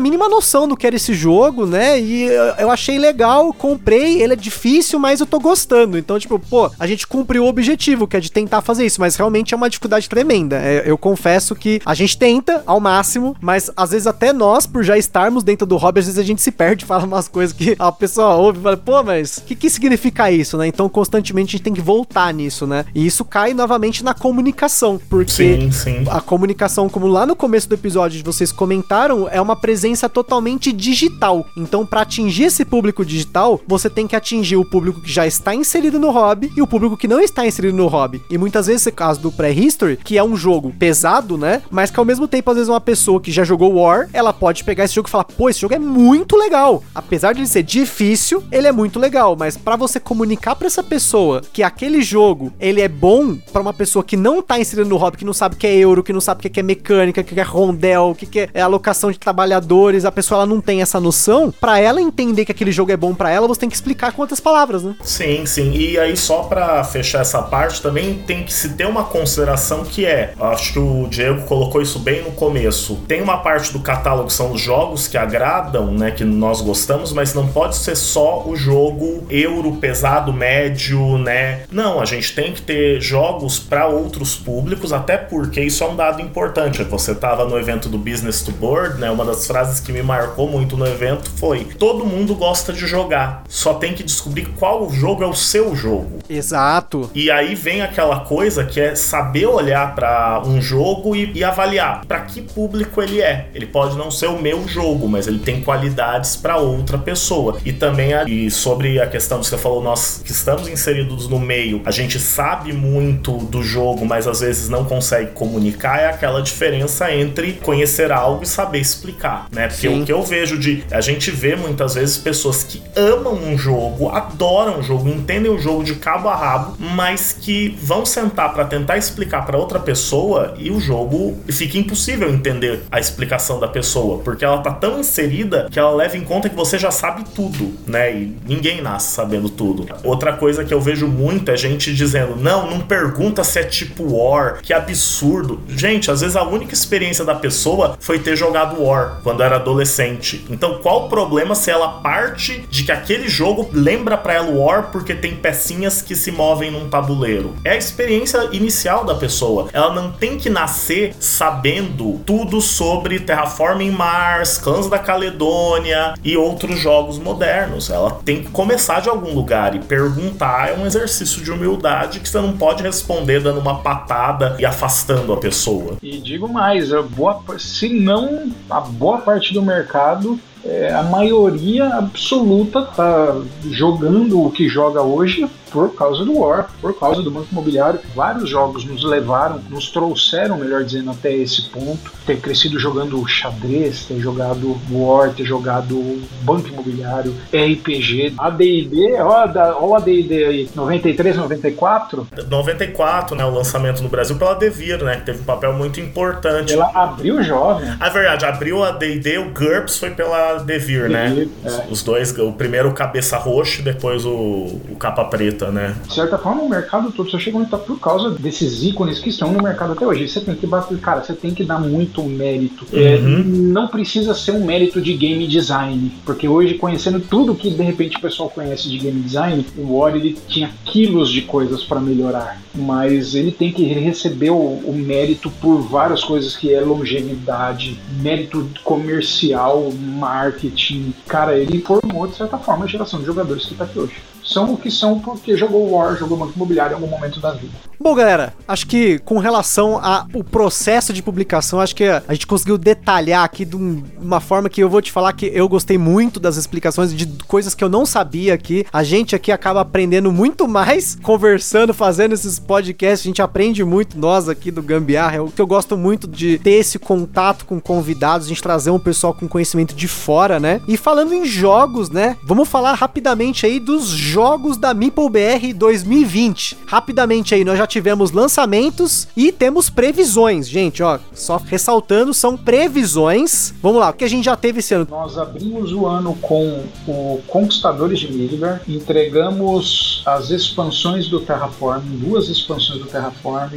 [0.00, 2.00] mínima noção do que era esse jogo, né?
[2.00, 2.24] E
[2.58, 5.57] eu achei legal, comprei, ele é difícil, mas eu tô gostando.
[5.98, 9.16] Então, tipo, pô, a gente cumpriu o objetivo, que é de tentar fazer isso, mas
[9.16, 10.56] realmente é uma dificuldade tremenda.
[10.56, 14.82] É, eu confesso que a gente tenta ao máximo, mas às vezes até nós, por
[14.82, 17.76] já estarmos dentro do hobby, às vezes a gente se perde, fala umas coisas que
[17.78, 20.66] a pessoa ouve e fala, pô, mas o que, que significa isso, né?
[20.66, 22.84] Então, constantemente a gente tem que voltar nisso, né?
[22.94, 26.04] E isso cai novamente na comunicação, porque sim, sim.
[26.08, 31.46] a comunicação, como lá no começo do episódio vocês comentaram, é uma presença totalmente digital.
[31.56, 35.47] Então, para atingir esse público digital, você tem que atingir o público que já está
[35.54, 38.22] inserido no hobby e o público que não está inserido no hobby.
[38.30, 41.62] E muitas vezes, esse caso do pré-history, que é um jogo pesado, né?
[41.70, 44.64] Mas que ao mesmo tempo, às vezes, uma pessoa que já jogou War, ela pode
[44.64, 46.82] pegar esse jogo e falar: pô, esse jogo é muito legal.
[46.94, 49.36] Apesar de ele ser difícil, ele é muito legal.
[49.36, 53.72] Mas para você comunicar para essa pessoa que aquele jogo ele é bom para uma
[53.72, 56.12] pessoa que não tá inserida no hobby, que não sabe o que é euro, que
[56.12, 59.18] não sabe o que é mecânica, o que é rondel, o que é alocação de
[59.18, 61.52] trabalhadores, a pessoa ela não tem essa noção.
[61.60, 64.22] Para ela entender que aquele jogo é bom para ela, você tem que explicar com
[64.22, 64.94] outras palavras, né?
[65.02, 65.72] Sim, sim.
[65.72, 70.04] E aí só para fechar essa parte também tem que se ter uma consideração que
[70.04, 72.96] é, acho que o Diego colocou isso bem no começo.
[73.06, 77.12] Tem uma parte do catálogo que são os jogos que agradam, né, que nós gostamos,
[77.12, 81.62] mas não pode ser só o jogo euro pesado médio, né?
[81.70, 85.96] Não, a gente tem que ter jogos para outros públicos, até porque isso é um
[85.96, 86.82] dado importante.
[86.84, 89.10] Você estava no evento do Business to Board, né?
[89.10, 93.44] Uma das frases que me marcou muito no evento foi: todo mundo gosta de jogar,
[93.48, 96.18] só tem que descobrir qual jogo é o seu jogo.
[96.28, 97.10] Exato.
[97.14, 102.04] E aí vem aquela coisa que é saber olhar para um jogo e, e avaliar
[102.06, 103.48] para que público ele é.
[103.54, 107.58] Ele pode não ser o meu jogo, mas ele tem qualidades para outra pessoa.
[107.64, 111.82] E também e sobre a questão que você falou, nós que estamos inseridos no meio,
[111.84, 117.12] a gente sabe muito do jogo, mas às vezes não consegue comunicar, é aquela diferença
[117.12, 119.68] entre conhecer algo e saber explicar, né?
[119.68, 120.02] Porque Sim.
[120.02, 120.84] o que eu vejo de.
[120.90, 125.58] A gente vê muitas vezes pessoas que amam um jogo, adoram o jogo, entendem o
[125.58, 130.54] jogo de cabo a rabo, mas que vão sentar para tentar explicar para outra pessoa
[130.58, 135.68] e o jogo fica impossível entender a explicação da pessoa, porque ela tá tão inserida
[135.70, 138.12] que ela leva em conta que você já sabe tudo, né?
[138.12, 139.86] E ninguém nasce sabendo tudo.
[140.04, 144.04] Outra coisa que eu vejo muito é gente dizendo: não, não pergunta se é tipo
[144.16, 145.60] War, que absurdo.
[145.68, 150.44] Gente, às vezes a única experiência da pessoa foi ter jogado War quando era adolescente.
[150.50, 154.90] Então, qual o problema se ela parte de que aquele jogo lembra para ela War
[154.98, 157.54] porque tem pecinhas que se movem num tabuleiro?
[157.64, 159.68] É a experiência inicial da pessoa.
[159.72, 166.80] Ela não tem que nascer sabendo tudo sobre Terraforming Mars, Clãs da Caledônia e outros
[166.80, 167.90] jogos modernos.
[167.90, 172.28] Ela tem que começar de algum lugar e perguntar é um exercício de humildade que
[172.28, 175.96] você não pode responder dando uma patada e afastando a pessoa.
[176.02, 181.86] E digo mais, a boa, se não a boa parte do mercado é, a maioria
[181.86, 183.40] absoluta tá
[183.70, 188.00] jogando o que joga hoje por causa do War, por causa do Banco Imobiliário.
[188.14, 192.12] Vários jogos nos levaram, nos trouxeram, melhor dizendo, até esse ponto.
[192.26, 199.94] Ter crescido jogando xadrez, ter jogado War, ter jogado Banco Imobiliário, RPG, AD&D, ó, o
[199.94, 202.26] AD&D aí, 93, 94?
[202.48, 206.72] 94, né, o lançamento no Brasil pela Devir, né, que teve um papel muito importante.
[206.72, 207.88] Ela abriu jovem.
[207.98, 211.48] A verdade, abriu a AD&D, o GURPS foi pela Devir, né?
[211.64, 211.86] É.
[211.90, 215.96] Os dois, o primeiro cabeça roxa, depois o, o capa preta né?
[216.06, 219.30] De certa forma, o mercado todo só chegou onde tá por causa desses ícones que
[219.30, 220.28] estão no mercado até hoje.
[220.28, 222.86] Você tem que bater, cara, você tem que dar muito mérito.
[222.92, 223.40] É, uhum.
[223.40, 227.82] É, não precisa ser um mérito de game design, porque hoje, conhecendo tudo que de
[227.82, 232.00] repente o pessoal conhece de game design, o War ele tinha quilos de coisas para
[232.00, 237.98] melhorar, mas ele tem que receber o, o mérito por várias coisas que é longevidade,
[238.20, 241.12] mérito comercial, marketing.
[241.26, 244.14] Cara, ele formou de certa forma a geração de jogadores que tá aqui hoje
[244.48, 247.72] são o que são porque jogou War, jogou Banco Imobiliário em algum momento da vida.
[248.00, 252.78] Bom, galera, acho que com relação ao processo de publicação, acho que a gente conseguiu
[252.78, 256.56] detalhar aqui de uma forma que eu vou te falar que eu gostei muito das
[256.56, 258.86] explicações de coisas que eu não sabia aqui.
[258.92, 263.26] A gente aqui acaba aprendendo muito mais conversando, fazendo esses podcasts.
[263.26, 265.36] A gente aprende muito, nós aqui do Gambiarra.
[265.36, 268.92] É o que eu gosto muito de ter esse contato com convidados, a gente trazer
[268.92, 270.80] um pessoal com conhecimento de fora, né?
[270.86, 272.36] E falando em jogos, né?
[272.44, 274.37] Vamos falar rapidamente aí dos jogos
[274.78, 276.78] da Meeple BR 2020.
[276.86, 283.74] Rapidamente aí, nós já tivemos lançamentos e temos previsões, gente, ó, só ressaltando, são previsões.
[283.82, 285.08] Vamos lá, o que a gente já teve esse ano?
[285.10, 292.48] Nós abrimos o ano com o Conquistadores de Midgar, entregamos as expansões do Terraform, duas
[292.48, 293.72] expansões do Terraform,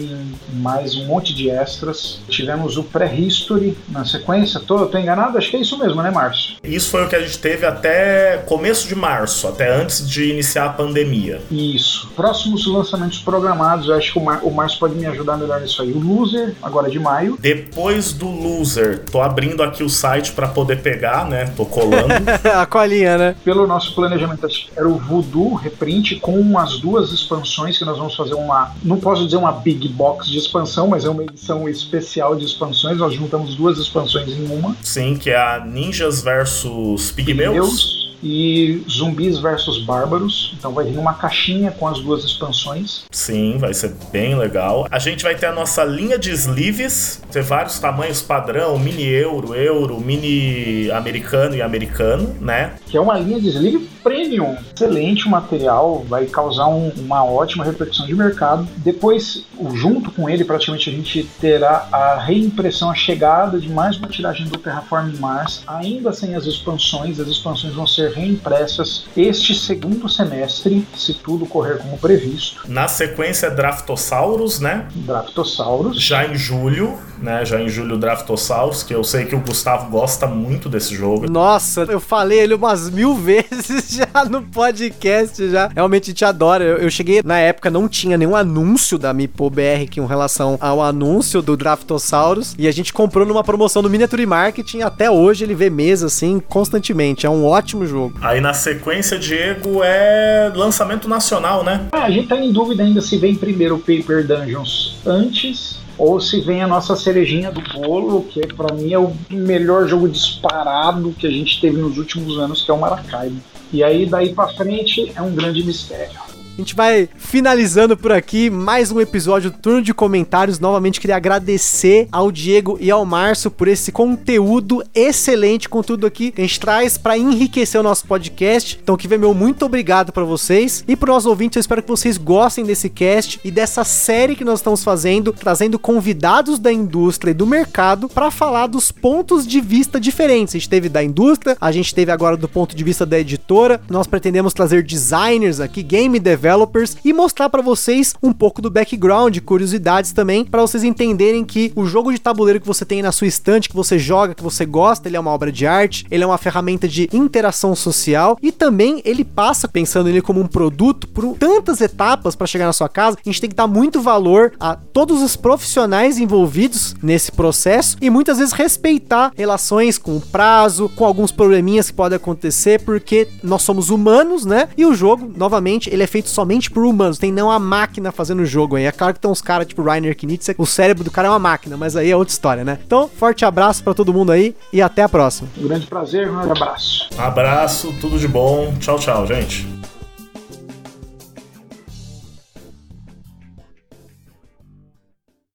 [0.53, 2.19] mais um monte de extras.
[2.29, 5.39] Tivemos o Prehistory na sequência, tô, tô enganado?
[5.39, 6.57] Acho que é isso mesmo, né, Márcio?
[6.63, 10.51] Isso foi o que a gente teve até começo de março, até antes de iniciar
[10.60, 11.41] a pandemia.
[11.49, 12.10] Isso.
[12.15, 15.82] Próximos lançamentos programados, eu acho que o, Mar o Márcio pode me ajudar melhor nisso
[15.82, 15.91] aí.
[15.91, 17.38] O Loser, agora de maio.
[17.40, 21.45] Depois do Loser, tô abrindo aqui o site para poder pegar, né?
[21.56, 22.14] Tô colando.
[22.53, 23.36] a colinha, né?
[23.44, 28.34] Pelo nosso planejamento, era o Voodoo Reprint com as duas expansões que nós vamos fazer
[28.34, 28.72] uma.
[28.84, 32.98] Não posso dizer uma big box de expansão, mas é uma edição especial de expansões.
[32.98, 34.76] Nós juntamos duas expansões em uma.
[34.82, 37.52] Sim, que é a Ninjas versus Pigmeus.
[37.52, 40.53] Pigmeus e Zumbis versus Bárbaros.
[40.57, 43.03] Então vai vir uma caixinha com as duas expansões.
[43.11, 44.88] Sim, vai ser bem legal.
[44.89, 49.56] A gente vai ter a nossa linha de sleeves, ter vários tamanhos padrão, mini euro,
[49.56, 52.73] euro, mini americano e americano, né?
[52.88, 54.56] Que é uma linha de sleeve premium.
[54.76, 58.68] Excelente material, vai causar um, uma ótima repercussão de mercado.
[58.77, 64.07] Depois, junto com ele, praticamente a gente terá a reimpressão, a chegada de mais uma
[64.07, 67.19] tiragem do Terraform Mars, ainda sem as expansões.
[67.19, 72.63] As expansões vão ser reimpressas este segundo semestre, se tudo correr como previsto.
[72.67, 74.88] Na sequência, Draftosaurus, né?
[74.95, 76.01] Draftosaurus.
[76.01, 77.45] Já em julho, né?
[77.45, 81.29] Já em julho, Draftosaurus, que eu sei que o Gustavo gosta muito desse jogo.
[81.29, 85.67] Nossa, eu falei ele umas mil vezes já no podcast, já.
[85.67, 86.63] Realmente te adora.
[86.63, 90.81] Eu, eu cheguei, na época, não tinha nenhum anúncio da Mipo BR com relação ao
[90.81, 92.55] anúncio do Draftosaurus.
[92.57, 94.81] E a gente comprou numa promoção do Miniature Marketing.
[94.81, 97.25] Até hoje ele vê mesa, assim, constantemente.
[97.25, 98.01] É um ótimo jogo.
[98.22, 101.88] Aí na sequência, Diego, é lançamento nacional, né?
[101.91, 106.19] Ah, a gente tá em dúvida ainda se vem primeiro o Paper Dungeons antes ou
[106.19, 111.14] se vem a nossa cerejinha do bolo, que para mim é o melhor jogo disparado
[111.18, 113.40] que a gente teve nos últimos anos, que é o Maracaibo.
[113.72, 116.30] E aí daí para frente é um grande mistério.
[116.57, 120.60] A gente vai finalizando por aqui mais um episódio do Turno de Comentários.
[120.60, 126.41] Novamente queria agradecer ao Diego e ao Márcio por esse conteúdo excelente, conteúdo aqui que
[126.41, 128.78] a gente traz para enriquecer o nosso podcast.
[128.84, 131.56] Então, que meu muito obrigado para vocês e para os ouvintes.
[131.56, 135.80] Eu espero que vocês gostem desse cast e dessa série que nós estamos fazendo, trazendo
[135.80, 140.53] convidados da indústria e do mercado para falar dos pontos de vista diferentes.
[140.53, 143.82] A gente teve da indústria, a gente teve agora do ponto de vista da editora.
[143.90, 148.72] Nós pretendemos trazer designers aqui, game developers developers e mostrar para vocês um pouco do
[148.72, 153.11] background, curiosidades também, para vocês entenderem que o jogo de tabuleiro que você tem na
[153.11, 156.23] sua estante, que você joga, que você gosta, ele é uma obra de arte, ele
[156.23, 161.07] é uma ferramenta de interação social e também ele passa, pensando nele como um produto,
[161.07, 163.18] por tantas etapas para chegar na sua casa.
[163.23, 168.09] A gente tem que dar muito valor a todos os profissionais envolvidos nesse processo e
[168.09, 173.61] muitas vezes respeitar relações com o prazo, com alguns probleminhas que podem acontecer, porque nós
[173.61, 174.69] somos humanos, né?
[174.76, 178.41] E o jogo, novamente, ele é feito somente por humanos, tem não a máquina fazendo
[178.41, 178.85] o jogo aí.
[178.85, 181.39] É claro que tem uns caras tipo Rainer Knizia, o cérebro do cara é uma
[181.39, 182.79] máquina, mas aí é outra história, né?
[182.85, 185.49] Então, forte abraço para todo mundo aí e até a próxima.
[185.57, 187.09] Um grande prazer, um grande abraço.
[187.17, 188.73] Abraço, tudo de bom.
[188.79, 189.80] Tchau, tchau, gente.